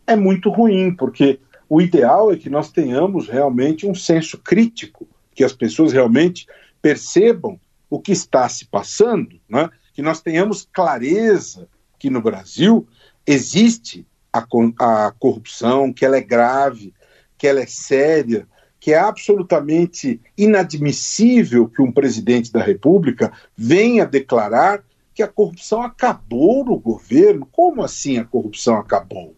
é 0.05 0.15
muito 0.15 0.51
ruim, 0.51 0.93
porque 0.93 1.39
o 1.67 1.81
ideal 1.81 2.31
é 2.31 2.37
que 2.37 2.51
nós 2.51 2.71
tenhamos 2.71 3.27
realmente 3.27 3.87
um 3.87 3.95
senso 3.95 4.37
crítico, 4.37 5.07
que 5.33 5.43
as 5.43 5.53
pessoas 5.53 5.91
realmente 5.91 6.45
percebam 6.83 7.59
o 7.89 7.99
que 7.99 8.11
está 8.11 8.47
se 8.47 8.65
passando, 8.65 9.39
né? 9.49 9.71
que 9.91 10.03
nós 10.03 10.21
tenhamos 10.21 10.67
clareza 10.71 11.67
que 11.97 12.11
no 12.11 12.21
Brasil 12.21 12.87
existe 13.25 14.05
a, 14.31 14.45
a 14.79 15.11
corrupção, 15.17 15.91
que 15.91 16.05
ela 16.05 16.17
é 16.17 16.21
grave, 16.21 16.93
que 17.39 17.47
ela 17.47 17.61
é 17.61 17.65
séria, 17.65 18.47
que 18.81 18.93
é 18.93 18.97
absolutamente 18.97 20.19
inadmissível 20.35 21.69
que 21.69 21.83
um 21.83 21.91
presidente 21.91 22.51
da 22.51 22.63
República 22.63 23.31
venha 23.55 24.07
declarar 24.07 24.83
que 25.13 25.21
a 25.21 25.27
corrupção 25.27 25.83
acabou 25.83 26.65
no 26.65 26.79
governo. 26.79 27.47
Como 27.51 27.83
assim 27.83 28.17
a 28.17 28.25
corrupção 28.25 28.77
acabou? 28.77 29.35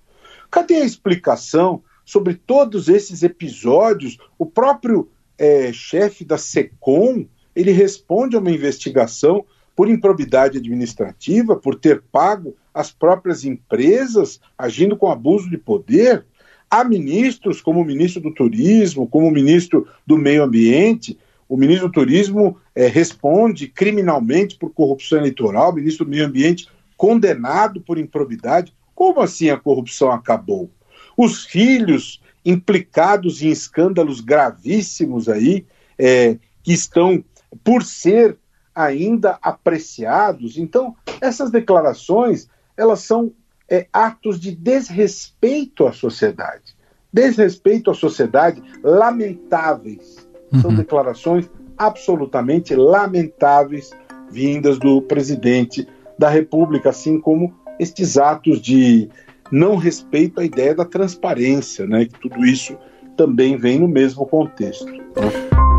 Cadê 0.49 0.75
a 0.75 0.85
explicação 0.85 1.83
sobre 2.05 2.35
todos 2.35 2.87
esses 2.87 3.21
episódios? 3.21 4.17
O 4.39 4.45
próprio 4.45 5.09
é, 5.37 5.73
chefe 5.73 6.23
da 6.23 6.37
SECOM 6.37 7.27
ele 7.53 7.71
responde 7.71 8.37
a 8.37 8.39
uma 8.39 8.49
investigação 8.49 9.45
por 9.75 9.89
improbidade 9.89 10.57
administrativa, 10.57 11.57
por 11.57 11.75
ter 11.75 12.01
pago 12.01 12.55
as 12.73 12.91
próprias 12.91 13.43
empresas 13.43 14.39
agindo 14.57 14.95
com 14.95 15.11
abuso 15.11 15.49
de 15.49 15.57
poder. 15.57 16.25
Há 16.73 16.83
ministros, 16.83 17.61
como 17.61 17.81
o 17.81 17.85
ministro 17.85 18.19
do 18.19 18.33
Turismo, 18.33 19.07
como 19.07 19.27
o 19.27 19.31
ministro 19.31 19.87
do 20.07 20.17
Meio 20.17 20.43
Ambiente. 20.43 21.19
O 21.47 21.55
ministro 21.55 21.87
do 21.87 21.93
Turismo 21.93 22.57
é, 22.73 22.87
responde 22.87 23.67
criminalmente 23.67 24.55
por 24.57 24.73
corrupção 24.73 25.19
eleitoral, 25.19 25.69
o 25.69 25.75
ministro 25.75 26.03
do 26.03 26.09
Meio 26.09 26.25
Ambiente 26.25 26.67
condenado 26.97 27.79
por 27.79 27.99
improbidade. 27.99 28.73
Como 28.95 29.21
assim 29.21 29.51
a 29.51 29.59
corrupção 29.59 30.11
acabou? 30.11 30.67
Os 31.15 31.45
filhos 31.45 32.19
implicados 32.43 33.43
em 33.43 33.49
escândalos 33.49 34.19
gravíssimos 34.19 35.29
aí, 35.29 35.67
é, 35.95 36.39
que 36.63 36.73
estão, 36.73 37.23
por 37.63 37.83
ser 37.83 38.35
ainda 38.73 39.37
apreciados. 39.43 40.57
Então, 40.57 40.95
essas 41.21 41.51
declarações, 41.51 42.49
elas 42.75 43.01
são 43.01 43.31
é, 43.69 43.87
atos 43.91 44.39
de 44.39 44.55
desrespeito 44.55 45.85
à 45.85 45.93
sociedade. 45.93 46.75
Desrespeito 47.11 47.91
à 47.91 47.93
sociedade 47.93 48.61
lamentáveis. 48.83 50.27
Uhum. 50.51 50.61
São 50.61 50.75
declarações 50.75 51.49
absolutamente 51.77 52.75
lamentáveis 52.75 53.91
vindas 54.31 54.77
do 54.79 55.01
presidente 55.01 55.87
da 56.17 56.29
República, 56.29 56.89
assim 56.89 57.19
como 57.19 57.53
estes 57.79 58.17
atos 58.17 58.61
de 58.61 59.09
não 59.51 59.75
respeito 59.75 60.39
à 60.39 60.45
ideia 60.45 60.73
da 60.73 60.85
transparência, 60.85 61.85
né? 61.85 62.05
Que 62.05 62.19
tudo 62.19 62.45
isso 62.45 62.77
também 63.15 63.57
vem 63.57 63.79
no 63.79 63.87
mesmo 63.87 64.25
contexto. 64.25 64.85
Né? 64.85 65.72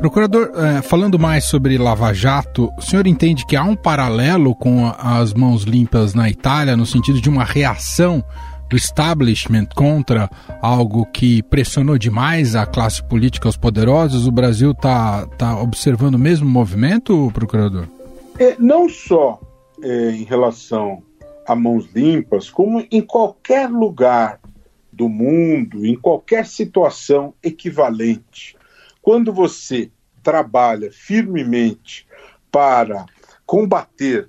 Procurador, 0.00 0.50
é, 0.54 0.80
falando 0.80 1.18
mais 1.18 1.44
sobre 1.44 1.76
Lava 1.76 2.14
Jato, 2.14 2.72
o 2.78 2.80
senhor 2.80 3.06
entende 3.06 3.44
que 3.44 3.54
há 3.54 3.62
um 3.62 3.76
paralelo 3.76 4.54
com 4.54 4.86
as 4.98 5.34
mãos 5.34 5.64
limpas 5.64 6.14
na 6.14 6.30
Itália, 6.30 6.74
no 6.74 6.86
sentido 6.86 7.20
de 7.20 7.28
uma 7.28 7.44
reação 7.44 8.24
do 8.70 8.76
establishment 8.76 9.66
contra 9.76 10.30
algo 10.62 11.04
que 11.04 11.42
pressionou 11.42 11.98
demais 11.98 12.56
a 12.56 12.64
classe 12.64 13.06
política, 13.06 13.46
os 13.46 13.58
poderosos? 13.58 14.26
O 14.26 14.32
Brasil 14.32 14.70
está 14.70 15.26
tá 15.36 15.60
observando 15.60 16.14
o 16.14 16.18
mesmo 16.18 16.48
movimento, 16.48 17.30
procurador? 17.34 17.86
É, 18.38 18.56
não 18.58 18.88
só 18.88 19.38
é, 19.82 20.12
em 20.12 20.24
relação 20.24 21.02
a 21.46 21.54
mãos 21.54 21.86
limpas, 21.94 22.48
como 22.48 22.82
em 22.90 23.02
qualquer 23.02 23.68
lugar 23.68 24.40
do 24.90 25.10
mundo, 25.10 25.84
em 25.84 25.94
qualquer 25.94 26.46
situação 26.46 27.34
equivalente 27.42 28.58
quando 29.02 29.32
você 29.32 29.90
trabalha 30.22 30.90
firmemente 30.92 32.06
para 32.50 33.06
combater 33.46 34.28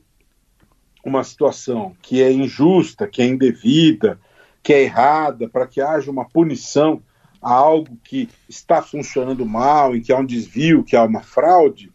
uma 1.03 1.23
situação 1.23 1.95
que 2.01 2.21
é 2.21 2.31
injusta, 2.31 3.07
que 3.07 3.21
é 3.21 3.25
indevida, 3.25 4.19
que 4.61 4.73
é 4.73 4.83
errada, 4.83 5.49
para 5.49 5.67
que 5.67 5.81
haja 5.81 6.11
uma 6.11 6.27
punição 6.27 7.01
a 7.41 7.51
algo 7.51 7.97
que 8.03 8.29
está 8.47 8.81
funcionando 8.81 9.45
mal, 9.45 9.95
em 9.95 10.01
que 10.01 10.13
há 10.13 10.17
um 10.17 10.25
desvio, 10.25 10.83
que 10.83 10.95
há 10.95 11.03
uma 11.03 11.23
fraude, 11.23 11.91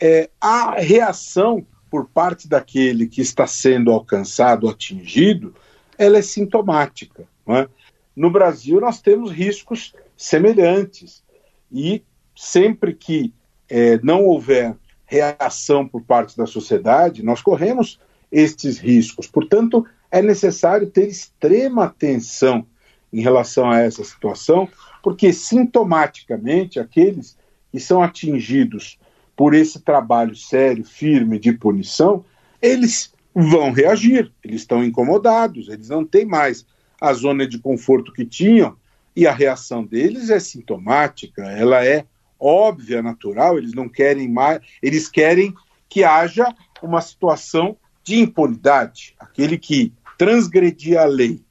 é, 0.00 0.30
a 0.40 0.72
reação 0.80 1.66
por 1.90 2.08
parte 2.08 2.48
daquele 2.48 3.06
que 3.06 3.20
está 3.20 3.46
sendo 3.46 3.90
alcançado, 3.92 4.68
atingido, 4.68 5.54
ela 5.98 6.18
é 6.18 6.22
sintomática. 6.22 7.28
É? 7.48 7.68
No 8.14 8.30
Brasil, 8.30 8.80
nós 8.80 9.00
temos 9.00 9.30
riscos 9.30 9.94
semelhantes 10.16 11.22
e 11.70 12.02
sempre 12.36 12.92
que 12.94 13.32
é, 13.68 13.98
não 14.02 14.24
houver 14.24 14.76
reação 15.06 15.88
por 15.88 16.02
parte 16.02 16.36
da 16.36 16.46
sociedade, 16.46 17.24
nós 17.24 17.40
corremos 17.40 17.98
estes 18.30 18.78
riscos. 18.78 19.26
Portanto, 19.26 19.86
é 20.10 20.20
necessário 20.20 20.88
ter 20.88 21.08
extrema 21.08 21.84
atenção 21.84 22.66
em 23.12 23.22
relação 23.22 23.70
a 23.70 23.80
essa 23.80 24.04
situação, 24.04 24.68
porque 25.02 25.32
sintomaticamente 25.32 26.78
aqueles 26.78 27.36
que 27.72 27.80
são 27.80 28.02
atingidos 28.02 28.98
por 29.34 29.54
esse 29.54 29.80
trabalho 29.80 30.34
sério, 30.34 30.84
firme 30.84 31.38
de 31.38 31.52
punição, 31.52 32.24
eles 32.60 33.12
vão 33.34 33.70
reagir, 33.70 34.32
eles 34.42 34.62
estão 34.62 34.82
incomodados, 34.82 35.68
eles 35.68 35.88
não 35.88 36.04
têm 36.04 36.24
mais 36.24 36.66
a 37.00 37.12
zona 37.12 37.46
de 37.46 37.58
conforto 37.58 38.12
que 38.12 38.24
tinham, 38.24 38.76
e 39.14 39.26
a 39.26 39.32
reação 39.32 39.84
deles 39.84 40.30
é 40.30 40.38
sintomática, 40.38 41.42
ela 41.42 41.84
é 41.84 42.04
óbvia, 42.38 43.02
natural, 43.02 43.58
eles 43.58 43.72
não 43.72 43.88
querem 43.88 44.28
mais, 44.28 44.60
eles 44.82 45.08
querem 45.08 45.54
que 45.88 46.04
haja 46.04 46.46
uma 46.82 47.00
situação 47.00 47.76
de 48.02 48.18
impunidade. 48.18 49.14
Aquele 49.18 49.58
que 49.58 49.92
transgredir 50.18 50.98
a 50.98 51.04
lei 51.04 51.42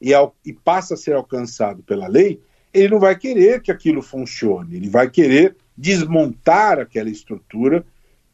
e, 0.00 0.12
ao, 0.12 0.34
e 0.44 0.52
passa 0.52 0.94
a 0.94 0.96
ser 0.96 1.14
alcançado 1.14 1.82
pela 1.82 2.08
lei, 2.08 2.40
ele 2.72 2.88
não 2.88 3.00
vai 3.00 3.16
querer 3.16 3.62
que 3.62 3.70
aquilo 3.70 4.02
funcione, 4.02 4.76
ele 4.76 4.88
vai 4.88 5.08
querer 5.08 5.56
desmontar 5.76 6.78
aquela 6.78 7.08
estrutura 7.08 7.84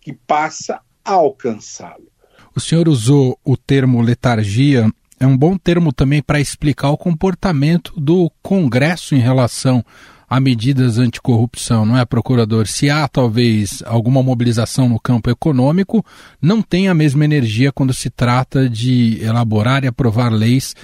que 0.00 0.12
passa 0.12 0.80
a 1.04 1.12
alcançá-lo. 1.12 2.10
O 2.54 2.60
senhor 2.60 2.88
usou 2.88 3.38
o 3.44 3.56
termo 3.56 4.00
letargia, 4.00 4.90
é 5.18 5.26
um 5.26 5.36
bom 5.36 5.56
termo 5.56 5.92
também 5.92 6.22
para 6.22 6.40
explicar 6.40 6.90
o 6.90 6.96
comportamento 6.96 7.92
do 7.98 8.30
Congresso 8.42 9.14
em 9.14 9.18
relação 9.18 9.84
a 10.30 10.38
medidas 10.38 10.96
anticorrupção, 10.96 11.84
não 11.84 11.98
é, 11.98 12.04
procurador? 12.04 12.68
Se 12.68 12.88
há 12.88 13.08
talvez 13.08 13.82
alguma 13.84 14.22
mobilização 14.22 14.88
no 14.88 15.00
campo 15.00 15.28
econômico, 15.28 16.06
não 16.40 16.62
tem 16.62 16.88
a 16.88 16.94
mesma 16.94 17.24
energia 17.24 17.72
quando 17.72 17.92
se 17.92 18.08
trata 18.08 18.68
de 18.68 19.20
elaborar 19.20 19.82
e 19.82 19.88
aprovar 19.88 20.32
leis 20.32 20.76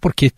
porque 0.00 0.32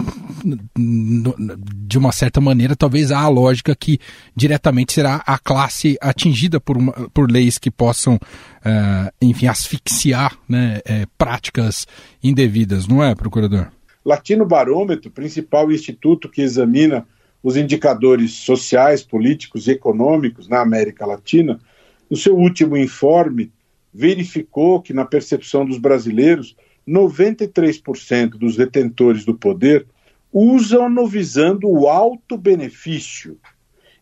de 0.44 1.96
uma 1.96 2.10
certa 2.10 2.40
maneira 2.40 2.74
talvez 2.74 3.12
há 3.12 3.20
a 3.20 3.28
lógica 3.28 3.76
que 3.76 3.98
diretamente 4.34 4.92
será 4.92 5.22
a 5.24 5.38
classe 5.38 5.96
atingida 6.00 6.60
por, 6.60 6.76
uma, 6.76 6.92
por 7.14 7.30
leis 7.30 7.58
que 7.58 7.70
possam, 7.70 8.16
uh, 8.16 9.12
enfim, 9.22 9.46
asfixiar 9.46 10.36
né, 10.48 10.80
é, 10.84 11.06
práticas 11.16 11.86
indevidas, 12.22 12.88
não 12.88 13.02
é, 13.02 13.14
procurador? 13.14 13.68
Latino 14.04 14.44
Barômetro, 14.44 15.12
principal 15.12 15.70
instituto 15.70 16.28
que 16.28 16.42
examina 16.42 17.06
os 17.42 17.56
indicadores 17.56 18.32
sociais, 18.32 19.02
políticos 19.02 19.66
e 19.66 19.72
econômicos 19.72 20.48
na 20.48 20.60
América 20.60 21.04
Latina, 21.04 21.58
no 22.08 22.16
seu 22.16 22.36
último 22.36 22.76
informe, 22.76 23.50
verificou 23.92 24.80
que, 24.80 24.92
na 24.92 25.04
percepção 25.04 25.66
dos 25.66 25.78
brasileiros, 25.78 26.56
93% 26.86 28.30
dos 28.30 28.56
detentores 28.56 29.24
do 29.24 29.34
poder 29.34 29.86
usam-no 30.32 31.06
visando 31.06 31.68
o 31.68 31.88
alto 31.88 32.38
benefício. 32.38 33.38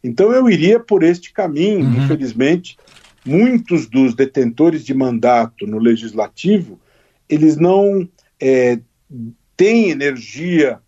Então 0.02 0.32
eu 0.32 0.48
iria 0.48 0.78
por 0.78 1.02
este 1.02 1.32
caminho. 1.32 1.84
Uhum. 1.84 2.04
Infelizmente, 2.04 2.76
muitos 3.24 3.86
dos 3.86 4.14
detentores 4.14 4.84
de 4.84 4.94
mandato 4.94 5.66
no 5.66 5.78
legislativo, 5.78 6.80
eles 7.28 7.56
não 7.56 8.08
é, 8.40 8.78
têm 9.56 9.90
energia 9.90 10.78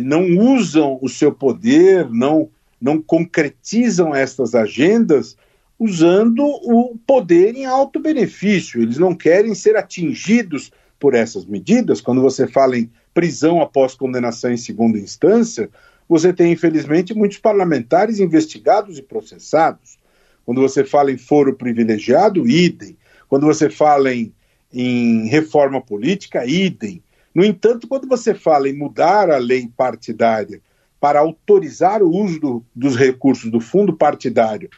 não 0.00 0.26
usam 0.38 0.98
o 1.02 1.08
seu 1.08 1.32
poder, 1.32 2.08
não, 2.10 2.48
não 2.80 3.00
concretizam 3.00 4.14
estas 4.14 4.54
agendas 4.54 5.36
usando 5.78 6.44
o 6.44 6.96
poder 7.06 7.56
em 7.56 7.66
alto 7.66 7.98
benefício. 7.98 8.80
Eles 8.80 8.98
não 8.98 9.14
querem 9.14 9.54
ser 9.54 9.76
atingidos 9.76 10.70
por 10.98 11.14
essas 11.14 11.44
medidas. 11.44 12.00
Quando 12.00 12.20
você 12.20 12.46
fala 12.46 12.78
em 12.78 12.90
prisão 13.12 13.60
após 13.60 13.94
condenação 13.94 14.52
em 14.52 14.56
segunda 14.56 14.98
instância, 14.98 15.68
você 16.08 16.32
tem, 16.32 16.52
infelizmente, 16.52 17.14
muitos 17.14 17.38
parlamentares 17.38 18.20
investigados 18.20 18.98
e 18.98 19.02
processados. 19.02 19.98
Quando 20.44 20.60
você 20.60 20.84
fala 20.84 21.10
em 21.10 21.18
foro 21.18 21.54
privilegiado, 21.54 22.46
idem. 22.48 22.96
Quando 23.28 23.46
você 23.46 23.68
fala 23.68 24.14
em, 24.14 24.32
em 24.72 25.26
reforma 25.28 25.80
política, 25.80 26.46
idem. 26.46 27.02
No 27.34 27.44
entanto, 27.44 27.88
quando 27.88 28.06
você 28.06 28.34
fala 28.34 28.68
em 28.68 28.76
mudar 28.76 29.30
a 29.30 29.38
lei 29.38 29.68
partidária 29.76 30.60
para 31.00 31.20
autorizar 31.20 32.02
o 32.02 32.10
uso 32.10 32.38
do, 32.38 32.64
dos 32.74 32.96
recursos 32.96 33.50
do 33.50 33.60
fundo 33.60 33.96
partidário 33.96 34.68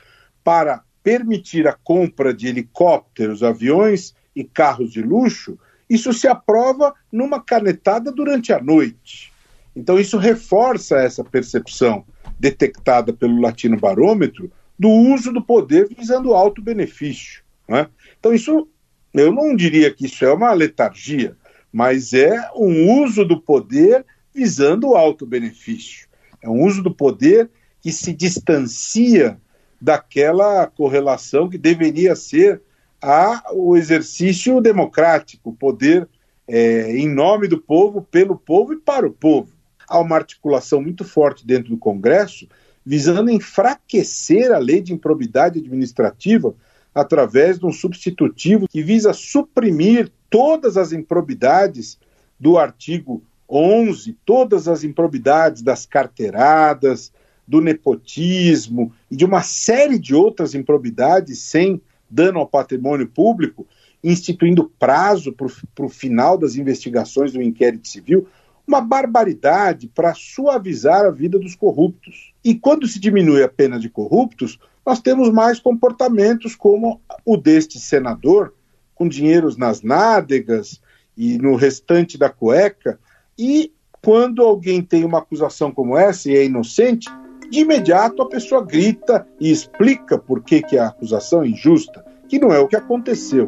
para 0.42 0.82
permitir 1.02 1.66
a 1.66 1.72
compra 1.72 2.32
de 2.32 2.46
helicópteros, 2.46 3.42
aviões 3.42 4.14
e 4.34 4.42
carros 4.42 4.90
de 4.90 5.02
luxo, 5.02 5.58
isso 5.88 6.12
se 6.12 6.26
aprova 6.26 6.94
numa 7.12 7.42
canetada 7.42 8.10
durante 8.10 8.52
a 8.52 8.62
noite. 8.62 9.32
Então, 9.76 9.98
isso 9.98 10.16
reforça 10.16 10.96
essa 10.96 11.24
percepção 11.24 12.04
detectada 12.38 13.12
pelo 13.12 13.40
Latino 13.40 13.78
Barômetro 13.78 14.50
do 14.78 14.88
uso 14.88 15.32
do 15.32 15.42
poder 15.42 15.88
visando 15.88 16.34
alto 16.34 16.62
benefício. 16.62 17.42
Né? 17.68 17.88
Então, 18.18 18.32
isso 18.32 18.68
eu 19.12 19.32
não 19.32 19.54
diria 19.54 19.92
que 19.92 20.06
isso 20.06 20.24
é 20.24 20.32
uma 20.32 20.52
letargia 20.52 21.36
mas 21.74 22.12
é 22.12 22.48
um 22.54 23.02
uso 23.02 23.24
do 23.24 23.40
poder 23.40 24.06
visando 24.32 24.90
o 24.90 24.94
alto 24.94 25.26
benefício. 25.26 26.06
É 26.40 26.48
um 26.48 26.62
uso 26.62 26.80
do 26.80 26.94
poder 26.94 27.50
que 27.82 27.90
se 27.90 28.12
distancia 28.12 29.36
daquela 29.80 30.68
correlação 30.68 31.50
que 31.50 31.58
deveria 31.58 32.14
ser 32.14 32.62
a, 33.02 33.42
o 33.52 33.76
exercício 33.76 34.60
democrático, 34.60 35.50
o 35.50 35.52
poder 35.52 36.08
é, 36.46 36.96
em 36.96 37.08
nome 37.08 37.48
do 37.48 37.58
povo, 37.58 38.02
pelo 38.02 38.36
povo 38.36 38.74
e 38.74 38.76
para 38.76 39.04
o 39.04 39.12
povo. 39.12 39.50
Há 39.88 39.98
uma 39.98 40.14
articulação 40.14 40.80
muito 40.80 41.02
forte 41.02 41.44
dentro 41.44 41.70
do 41.70 41.76
Congresso 41.76 42.46
visando 42.86 43.32
enfraquecer 43.32 44.52
a 44.52 44.58
lei 44.58 44.80
de 44.80 44.92
improbidade 44.92 45.58
administrativa 45.58 46.54
através 46.94 47.58
de 47.58 47.66
um 47.66 47.72
substitutivo 47.72 48.68
que 48.68 48.82
visa 48.82 49.12
suprimir 49.12 50.10
todas 50.30 50.76
as 50.76 50.92
improbidades 50.92 51.98
do 52.38 52.56
artigo 52.56 53.22
11, 53.48 54.16
todas 54.24 54.68
as 54.68 54.84
improbidades 54.84 55.62
das 55.62 55.84
carteiradas, 55.84 57.12
do 57.46 57.60
nepotismo 57.60 58.92
e 59.10 59.16
de 59.16 59.24
uma 59.24 59.42
série 59.42 59.98
de 59.98 60.14
outras 60.14 60.54
improbidades 60.54 61.40
sem 61.40 61.80
dano 62.08 62.38
ao 62.38 62.46
patrimônio 62.46 63.06
público, 63.06 63.66
instituindo 64.02 64.70
prazo 64.78 65.32
para 65.32 65.86
o 65.86 65.88
final 65.88 66.38
das 66.38 66.56
investigações 66.56 67.32
do 67.32 67.42
inquérito 67.42 67.88
civil, 67.88 68.28
uma 68.66 68.80
barbaridade 68.80 69.88
para 69.88 70.14
suavizar 70.14 71.04
a 71.04 71.10
vida 71.10 71.38
dos 71.38 71.54
corruptos. 71.54 72.32
E 72.42 72.54
quando 72.54 72.86
se 72.86 72.98
diminui 72.98 73.42
a 73.42 73.48
pena 73.48 73.78
de 73.78 73.90
corruptos, 73.90 74.58
nós 74.84 75.00
temos 75.00 75.30
mais 75.30 75.58
comportamentos 75.58 76.54
como 76.54 77.00
o 77.24 77.36
deste 77.36 77.78
senador, 77.78 78.54
com 78.94 79.08
dinheiros 79.08 79.56
nas 79.56 79.82
nádegas 79.82 80.80
e 81.16 81.38
no 81.38 81.56
restante 81.56 82.18
da 82.18 82.28
cueca, 82.28 82.98
e 83.38 83.72
quando 84.02 84.42
alguém 84.42 84.82
tem 84.82 85.04
uma 85.04 85.18
acusação 85.18 85.72
como 85.72 85.96
essa 85.96 86.30
e 86.30 86.36
é 86.36 86.44
inocente, 86.44 87.08
de 87.50 87.60
imediato 87.60 88.22
a 88.22 88.28
pessoa 88.28 88.64
grita 88.64 89.26
e 89.40 89.50
explica 89.50 90.18
por 90.18 90.42
que, 90.42 90.62
que 90.62 90.76
a 90.76 90.88
acusação 90.88 91.42
é 91.42 91.48
injusta, 91.48 92.04
que 92.28 92.38
não 92.38 92.52
é 92.52 92.58
o 92.58 92.68
que 92.68 92.76
aconteceu. 92.76 93.46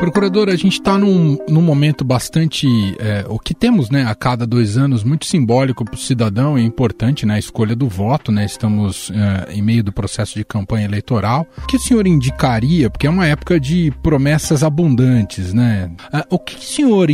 Procurador, 0.00 0.48
a 0.48 0.56
gente 0.56 0.72
está 0.72 0.96
num, 0.96 1.36
num 1.46 1.60
momento 1.60 2.02
bastante. 2.06 2.66
É, 2.98 3.26
o 3.28 3.38
que 3.38 3.52
temos 3.52 3.90
né, 3.90 4.06
a 4.06 4.14
cada 4.14 4.46
dois 4.46 4.78
anos, 4.78 5.04
muito 5.04 5.26
simbólico 5.26 5.84
para 5.84 5.94
o 5.94 5.98
cidadão 5.98 6.58
e 6.58 6.64
importante, 6.64 7.26
né, 7.26 7.34
a 7.34 7.38
escolha 7.38 7.76
do 7.76 7.86
voto. 7.86 8.32
Né, 8.32 8.46
estamos 8.46 9.10
é, 9.10 9.52
em 9.52 9.60
meio 9.60 9.84
do 9.84 9.92
processo 9.92 10.36
de 10.36 10.42
campanha 10.42 10.86
eleitoral. 10.86 11.46
O 11.58 11.66
que 11.66 11.76
o 11.76 11.78
senhor 11.78 12.06
indicaria? 12.06 12.88
Porque 12.88 13.06
é 13.06 13.10
uma 13.10 13.26
época 13.26 13.60
de 13.60 13.92
promessas 14.02 14.64
abundantes. 14.64 15.52
Né? 15.52 15.90
É, 16.10 16.24
o 16.30 16.38
que 16.38 16.56
o 16.56 16.62
senhor, 16.62 17.08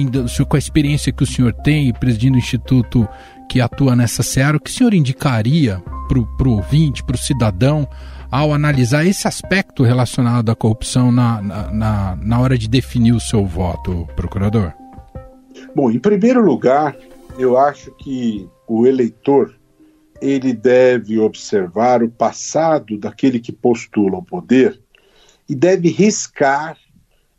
com 0.48 0.54
a 0.54 0.58
experiência 0.58 1.10
que 1.10 1.24
o 1.24 1.26
senhor 1.26 1.52
tem, 1.52 1.92
presidindo 1.92 2.36
o 2.36 2.38
Instituto 2.38 3.06
que 3.50 3.60
atua 3.60 3.96
nessa 3.96 4.22
seara, 4.22 4.58
o 4.58 4.60
que 4.60 4.70
o 4.70 4.72
senhor 4.72 4.94
indicaria 4.94 5.82
para 6.06 6.20
o 6.48 6.52
ouvinte, 6.52 7.02
para 7.02 7.16
o 7.16 7.18
cidadão? 7.18 7.88
Ao 8.30 8.52
analisar 8.52 9.06
esse 9.06 9.26
aspecto 9.26 9.82
relacionado 9.82 10.50
à 10.50 10.54
corrupção 10.54 11.10
na, 11.12 11.40
na, 11.42 12.16
na 12.16 12.40
hora 12.40 12.58
de 12.58 12.68
definir 12.68 13.12
o 13.12 13.20
seu 13.20 13.44
voto, 13.44 14.06
procurador? 14.16 14.72
Bom, 15.74 15.90
em 15.90 15.98
primeiro 15.98 16.42
lugar, 16.42 16.96
eu 17.38 17.58
acho 17.58 17.90
que 17.92 18.48
o 18.66 18.86
eleitor 18.86 19.54
ele 20.20 20.52
deve 20.52 21.18
observar 21.18 22.02
o 22.02 22.10
passado 22.10 22.98
daquele 22.98 23.38
que 23.38 23.52
postula 23.52 24.18
o 24.18 24.24
poder 24.24 24.80
e 25.48 25.54
deve 25.54 25.88
riscar 25.88 26.76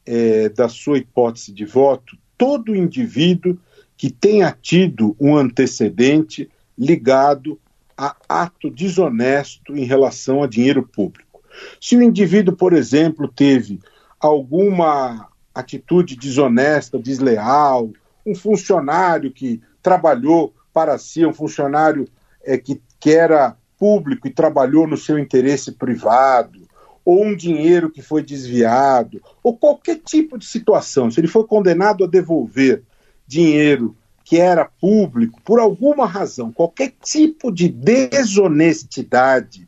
é, 0.05 0.49
da 0.49 0.69
sua 0.69 0.97
hipótese 0.97 1.51
de 1.51 1.65
voto 1.65 2.17
todo 2.37 2.75
indivíduo 2.75 3.57
que 3.97 4.11
tenha 4.11 4.55
tido 4.61 5.15
um 5.19 5.35
antecedente 5.35 6.49
ligado 6.77 7.59
a 7.97 8.15
ato 8.29 8.69
desonesto 8.69 9.75
em 9.75 9.83
relação 9.83 10.43
a 10.43 10.47
dinheiro 10.47 10.83
público. 10.83 11.41
Se 11.81 11.97
o 11.97 12.01
indivíduo, 12.01 12.55
por 12.55 12.73
exemplo, 12.73 13.27
teve 13.27 13.79
alguma 14.19 15.29
atitude 15.53 16.15
desonesta, 16.15 16.99
desleal, 16.99 17.91
um 18.25 18.35
funcionário 18.35 19.31
que 19.31 19.61
trabalhou 19.81 20.53
para 20.73 20.97
si, 20.97 21.25
um 21.25 21.33
funcionário 21.33 22.07
é, 22.43 22.57
que, 22.57 22.79
que 22.99 23.11
era 23.11 23.57
público 23.79 24.27
e 24.27 24.33
trabalhou 24.33 24.85
no 24.85 24.97
seu 24.97 25.17
interesse 25.17 25.71
privado, 25.71 26.67
ou 27.03 27.23
um 27.23 27.35
dinheiro 27.35 27.89
que 27.89 28.01
foi 28.01 28.21
desviado, 28.21 29.21
ou 29.41 29.57
qualquer 29.57 29.97
tipo 29.97 30.37
de 30.37 30.45
situação, 30.45 31.09
se 31.09 31.19
ele 31.19 31.27
foi 31.27 31.45
condenado 31.45 32.03
a 32.03 32.07
devolver 32.07 32.83
dinheiro 33.25 33.95
que 34.27 34.37
era 34.37 34.65
público, 34.65 35.39
por 35.41 35.57
alguma 35.57 36.05
razão, 36.05 36.51
qualquer 36.51 36.91
tipo 37.01 37.49
de 37.49 37.69
desonestidade, 37.69 39.65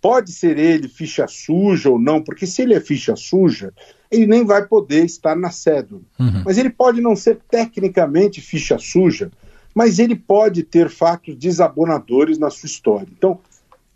pode 0.00 0.30
ser 0.30 0.56
ele 0.58 0.86
ficha 0.86 1.26
suja 1.26 1.90
ou 1.90 1.98
não, 1.98 2.22
porque 2.22 2.46
se 2.46 2.62
ele 2.62 2.74
é 2.74 2.80
ficha 2.80 3.16
suja, 3.16 3.74
ele 4.08 4.24
nem 4.28 4.44
vai 4.44 4.64
poder 4.64 5.04
estar 5.04 5.34
na 5.34 5.50
cédula. 5.50 6.02
Uhum. 6.20 6.44
Mas 6.44 6.56
ele 6.56 6.70
pode 6.70 7.00
não 7.00 7.16
ser 7.16 7.40
tecnicamente 7.50 8.40
ficha 8.40 8.78
suja, 8.78 9.28
mas 9.74 9.98
ele 9.98 10.14
pode 10.14 10.62
ter 10.62 10.88
fatos 10.88 11.34
desabonadores 11.34 12.38
na 12.38 12.48
sua 12.48 12.68
história. 12.68 13.08
Então, 13.10 13.40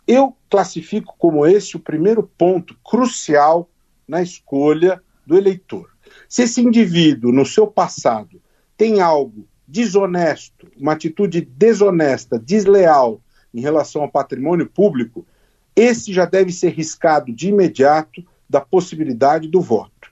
Eu 0.05 0.35
classifico 0.49 1.15
como 1.17 1.45
esse 1.45 1.77
o 1.77 1.79
primeiro 1.79 2.29
ponto 2.37 2.75
crucial 2.83 3.69
na 4.05 4.21
escolha 4.21 5.01
do 5.25 5.37
eleitor. 5.37 5.89
Se 6.27 6.43
esse 6.43 6.59
indivíduo, 6.59 7.31
no 7.31 7.45
seu 7.45 7.65
passado, 7.65 8.41
tem 8.75 8.99
algo 8.99 9.47
desonesto, 9.71 10.67
uma 10.77 10.91
atitude 10.91 11.39
desonesta, 11.41 12.37
desleal 12.37 13.21
em 13.53 13.61
relação 13.61 14.01
ao 14.01 14.11
patrimônio 14.11 14.69
público, 14.69 15.25
esse 15.73 16.11
já 16.11 16.25
deve 16.25 16.51
ser 16.51 16.69
riscado 16.69 17.31
de 17.31 17.47
imediato 17.47 18.21
da 18.49 18.59
possibilidade 18.59 19.47
do 19.47 19.61
voto. 19.61 20.11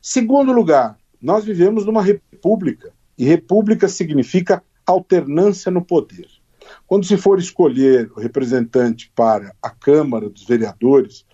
Segundo 0.00 0.52
lugar, 0.52 0.96
nós 1.20 1.44
vivemos 1.44 1.84
numa 1.84 2.02
república 2.02 2.92
e 3.18 3.24
república 3.24 3.88
significa 3.88 4.62
alternância 4.86 5.70
no 5.72 5.84
poder. 5.84 6.28
Quando 6.86 7.04
se 7.04 7.16
for 7.16 7.38
escolher 7.38 8.10
o 8.16 8.20
representante 8.20 9.10
para 9.14 9.52
a 9.60 9.70
Câmara 9.70 10.30
dos 10.30 10.44
Vereadores, 10.44 11.26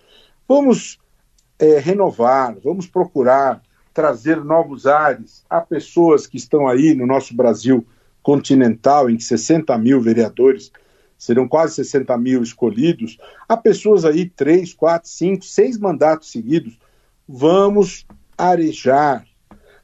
vamos 0.47 0.97
é, 1.59 1.77
renovar, 1.77 2.57
vamos 2.63 2.87
procurar 2.87 3.61
trazer 3.97 4.45
novos 4.45 4.85
ares 4.85 5.43
a 5.49 5.59
pessoas 5.59 6.27
que 6.27 6.37
estão 6.37 6.67
aí 6.67 6.93
no 6.93 7.07
nosso 7.07 7.35
Brasil 7.35 7.83
continental, 8.21 9.09
em 9.09 9.17
que 9.17 9.23
60 9.23 9.75
mil 9.79 9.99
vereadores 9.99 10.71
serão 11.17 11.47
quase 11.47 11.73
60 11.73 12.15
mil 12.19 12.43
escolhidos, 12.43 13.17
há 13.49 13.57
pessoas 13.57 14.05
aí, 14.05 14.29
três, 14.29 14.71
quatro, 14.71 15.09
cinco, 15.09 15.43
seis 15.43 15.79
mandatos 15.79 16.29
seguidos. 16.29 16.77
Vamos 17.27 18.05
arejar, 18.37 19.25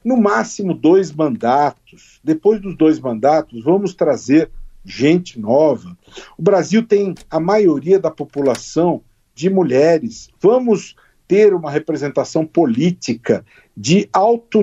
no 0.04 0.16
máximo 0.16 0.74
dois 0.74 1.10
mandatos. 1.10 2.20
Depois 2.22 2.60
dos 2.60 2.76
dois 2.76 3.00
mandatos, 3.00 3.64
vamos 3.64 3.94
trazer 3.94 4.48
gente 4.84 5.40
nova. 5.40 5.98
O 6.38 6.42
Brasil 6.42 6.86
tem 6.86 7.16
a 7.28 7.40
maioria 7.40 7.98
da 7.98 8.12
população 8.12 9.02
de 9.34 9.50
mulheres. 9.50 10.30
Vamos 10.40 10.94
ter 11.26 11.54
uma 11.54 11.70
representação 11.70 12.46
política 12.46 13.44
de, 13.76 14.08
alto, 14.12 14.60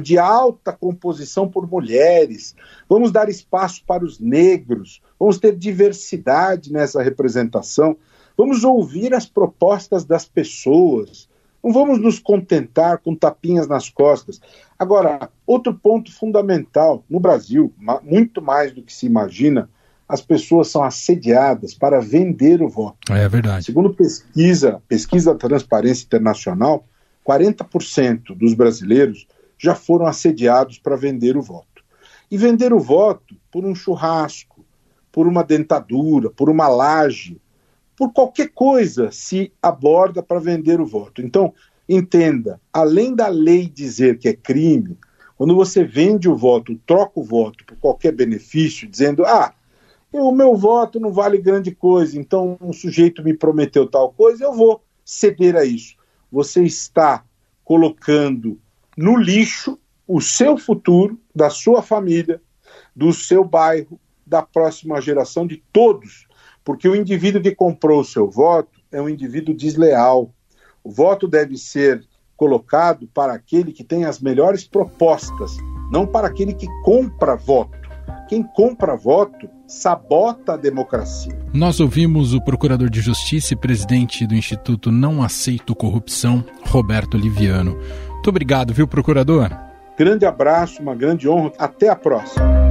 de 0.00 0.18
alta 0.18 0.72
composição 0.72 1.48
por 1.48 1.68
mulheres, 1.68 2.54
vamos 2.88 3.12
dar 3.12 3.28
espaço 3.28 3.82
para 3.86 4.04
os 4.04 4.18
negros, 4.18 5.00
vamos 5.18 5.38
ter 5.38 5.56
diversidade 5.56 6.72
nessa 6.72 7.02
representação, 7.02 7.96
vamos 8.36 8.64
ouvir 8.64 9.14
as 9.14 9.26
propostas 9.26 10.04
das 10.04 10.24
pessoas, 10.24 11.28
não 11.62 11.72
vamos 11.72 12.00
nos 12.00 12.18
contentar 12.18 12.98
com 12.98 13.14
tapinhas 13.14 13.68
nas 13.68 13.88
costas. 13.88 14.40
Agora, 14.78 15.30
outro 15.46 15.74
ponto 15.74 16.12
fundamental: 16.12 17.04
no 17.08 17.20
Brasil, 17.20 17.72
muito 18.02 18.40
mais 18.40 18.72
do 18.72 18.82
que 18.82 18.92
se 18.92 19.06
imagina, 19.06 19.68
as 20.10 20.20
pessoas 20.20 20.66
são 20.66 20.82
assediadas 20.82 21.72
para 21.72 22.00
vender 22.00 22.60
o 22.60 22.68
voto. 22.68 23.12
É 23.12 23.28
verdade. 23.28 23.64
Segundo 23.64 23.94
pesquisa, 23.94 24.82
pesquisa 24.88 25.32
da 25.32 25.38
Transparência 25.38 26.04
Internacional, 26.04 26.84
40% 27.24 28.36
dos 28.36 28.54
brasileiros 28.54 29.28
já 29.56 29.76
foram 29.76 30.06
assediados 30.06 30.80
para 30.80 30.96
vender 30.96 31.36
o 31.36 31.42
voto. 31.42 31.84
E 32.28 32.36
vender 32.36 32.72
o 32.72 32.80
voto 32.80 33.36
por 33.52 33.64
um 33.64 33.72
churrasco, 33.72 34.64
por 35.12 35.28
uma 35.28 35.44
dentadura, 35.44 36.28
por 36.28 36.50
uma 36.50 36.66
laje, 36.66 37.40
por 37.96 38.12
qualquer 38.12 38.48
coisa 38.48 39.12
se 39.12 39.52
aborda 39.62 40.24
para 40.24 40.40
vender 40.40 40.80
o 40.80 40.86
voto. 40.86 41.22
Então, 41.22 41.54
entenda, 41.88 42.60
além 42.72 43.14
da 43.14 43.28
lei 43.28 43.68
dizer 43.68 44.18
que 44.18 44.28
é 44.28 44.32
crime, 44.32 44.98
quando 45.36 45.54
você 45.54 45.84
vende 45.84 46.28
o 46.28 46.36
voto, 46.36 46.78
troca 46.84 47.20
o 47.20 47.24
voto 47.24 47.64
por 47.64 47.76
qualquer 47.76 48.12
benefício, 48.12 48.88
dizendo, 48.88 49.24
ah, 49.24 49.54
o 50.12 50.32
meu 50.32 50.56
voto 50.56 50.98
não 50.98 51.12
vale 51.12 51.38
grande 51.38 51.70
coisa, 51.70 52.18
então 52.18 52.58
um 52.60 52.72
sujeito 52.72 53.22
me 53.22 53.34
prometeu 53.34 53.86
tal 53.86 54.12
coisa, 54.12 54.44
eu 54.44 54.52
vou 54.52 54.82
ceder 55.04 55.56
a 55.56 55.64
isso. 55.64 55.94
Você 56.30 56.62
está 56.62 57.24
colocando 57.64 58.58
no 58.96 59.16
lixo 59.16 59.78
o 60.06 60.20
seu 60.20 60.58
futuro, 60.58 61.18
da 61.34 61.48
sua 61.48 61.82
família, 61.82 62.42
do 62.94 63.12
seu 63.12 63.44
bairro, 63.44 64.00
da 64.26 64.42
próxima 64.42 65.00
geração, 65.00 65.46
de 65.46 65.62
todos. 65.72 66.26
Porque 66.64 66.88
o 66.88 66.96
indivíduo 66.96 67.42
que 67.42 67.54
comprou 67.54 68.00
o 68.00 68.04
seu 68.04 68.28
voto 68.28 68.80
é 68.90 69.00
um 69.00 69.08
indivíduo 69.08 69.54
desleal. 69.54 70.32
O 70.82 70.90
voto 70.90 71.28
deve 71.28 71.56
ser 71.56 72.04
colocado 72.36 73.06
para 73.08 73.34
aquele 73.34 73.72
que 73.72 73.84
tem 73.84 74.04
as 74.04 74.18
melhores 74.18 74.64
propostas, 74.64 75.56
não 75.92 76.06
para 76.06 76.26
aquele 76.26 76.54
que 76.54 76.66
compra 76.82 77.36
voto. 77.36 77.78
Quem 78.28 78.42
compra 78.42 78.96
voto 78.96 79.48
sabota 79.70 80.54
a 80.54 80.56
democracia. 80.56 81.38
Nós 81.54 81.78
ouvimos 81.78 82.34
o 82.34 82.40
procurador 82.40 82.90
de 82.90 83.00
justiça 83.00 83.54
e 83.54 83.56
presidente 83.56 84.26
do 84.26 84.34
Instituto 84.34 84.90
Não 84.90 85.22
Aceito 85.22 85.76
Corrupção, 85.76 86.44
Roberto 86.66 87.16
Liviano. 87.16 87.78
Muito 88.08 88.28
obrigado, 88.28 88.74
viu, 88.74 88.86
procurador? 88.88 89.48
Grande 89.96 90.26
abraço, 90.26 90.82
uma 90.82 90.94
grande 90.94 91.28
honra. 91.28 91.52
Até 91.56 91.88
a 91.88 91.96
próxima. 91.96 92.69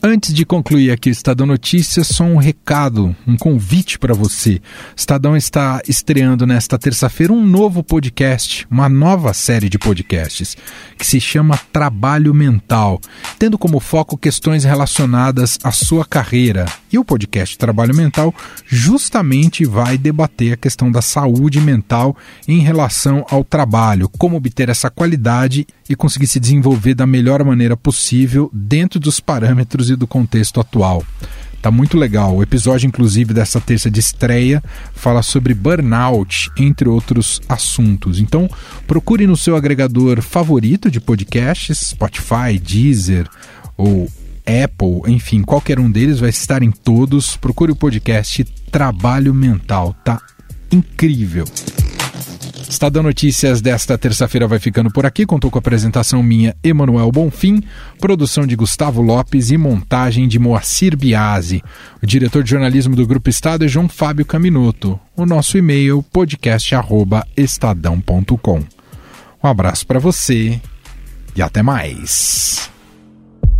Antes 0.00 0.32
de 0.32 0.46
concluir 0.46 0.92
aqui 0.92 1.08
o 1.08 1.10
Estadão 1.10 1.44
Notícias, 1.44 2.06
só 2.06 2.22
um 2.22 2.36
recado, 2.36 3.16
um 3.26 3.36
convite 3.36 3.98
para 3.98 4.14
você. 4.14 4.62
Estadão 4.96 5.36
está 5.36 5.82
estreando 5.88 6.46
nesta 6.46 6.78
terça-feira 6.78 7.32
um 7.32 7.44
novo 7.44 7.82
podcast, 7.82 8.64
uma 8.70 8.88
nova 8.88 9.34
série 9.34 9.68
de 9.68 9.76
podcasts, 9.76 10.56
que 10.96 11.04
se 11.04 11.20
chama 11.20 11.58
Trabalho 11.72 12.32
Mental, 12.32 13.00
tendo 13.40 13.58
como 13.58 13.80
foco 13.80 14.16
questões 14.16 14.62
relacionadas 14.62 15.58
à 15.64 15.72
sua 15.72 16.04
carreira. 16.04 16.66
E 16.92 16.98
o 16.98 17.04
podcast 17.04 17.58
Trabalho 17.58 17.94
Mental 17.94 18.32
justamente 18.66 19.64
vai 19.64 19.98
debater 19.98 20.52
a 20.52 20.56
questão 20.56 20.92
da 20.92 21.02
saúde 21.02 21.60
mental 21.60 22.16
em 22.46 22.60
relação 22.60 23.26
ao 23.28 23.42
trabalho, 23.42 24.08
como 24.16 24.36
obter 24.36 24.68
essa 24.68 24.90
qualidade 24.90 25.66
e 25.88 25.96
conseguir 25.96 26.26
se 26.26 26.38
desenvolver 26.38 26.94
da 26.94 27.06
melhor 27.06 27.42
maneira 27.44 27.76
possível 27.76 28.50
dentro 28.52 29.00
dos 29.00 29.20
parâmetros 29.20 29.90
e 29.90 29.96
do 29.96 30.06
contexto 30.06 30.60
atual. 30.60 31.04
Tá 31.60 31.70
muito 31.70 31.96
legal. 31.96 32.36
O 32.36 32.42
episódio, 32.42 32.86
inclusive, 32.86 33.34
dessa 33.34 33.60
terça 33.60 33.90
de 33.90 33.98
estreia 33.98 34.62
fala 34.94 35.22
sobre 35.22 35.54
burnout, 35.54 36.50
entre 36.56 36.88
outros 36.88 37.40
assuntos. 37.48 38.20
Então, 38.20 38.48
procure 38.86 39.26
no 39.26 39.36
seu 39.36 39.56
agregador 39.56 40.22
favorito 40.22 40.90
de 40.90 41.00
podcasts, 41.00 41.78
Spotify, 41.78 42.58
Deezer 42.62 43.28
ou 43.76 44.08
Apple, 44.46 45.12
enfim, 45.12 45.42
qualquer 45.42 45.78
um 45.78 45.90
deles 45.90 46.20
vai 46.20 46.30
estar 46.30 46.62
em 46.62 46.70
todos. 46.70 47.36
Procure 47.36 47.72
o 47.72 47.76
podcast 47.76 48.44
Trabalho 48.70 49.34
Mental, 49.34 49.94
tá 50.04 50.20
incrível. 50.72 51.44
Estadão 52.68 53.02
Notícias 53.02 53.62
desta 53.62 53.96
terça-feira 53.96 54.46
vai 54.46 54.58
ficando 54.58 54.90
por 54.90 55.06
aqui. 55.06 55.24
Contou 55.24 55.50
com 55.50 55.56
a 55.58 55.60
apresentação 55.60 56.22
minha, 56.22 56.54
Emanuel 56.62 57.10
Bonfim, 57.10 57.62
produção 57.98 58.46
de 58.46 58.54
Gustavo 58.54 59.00
Lopes 59.00 59.50
e 59.50 59.56
montagem 59.56 60.28
de 60.28 60.38
Moacir 60.38 60.94
Biasi. 60.96 61.62
O 62.02 62.06
diretor 62.06 62.42
de 62.42 62.50
jornalismo 62.50 62.94
do 62.94 63.06
Grupo 63.06 63.30
Estado 63.30 63.64
é 63.64 63.68
João 63.68 63.88
Fábio 63.88 64.26
Caminoto. 64.26 65.00
O 65.16 65.24
nosso 65.24 65.56
e-mail 65.56 66.02
podcast@estadão.com. 66.12 68.62
Um 69.42 69.48
abraço 69.48 69.86
para 69.86 69.98
você 69.98 70.60
e 71.34 71.42
até 71.42 71.62
mais. 71.62 72.70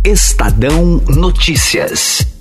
Estadão 0.03 1.01
Notícias. 1.07 2.38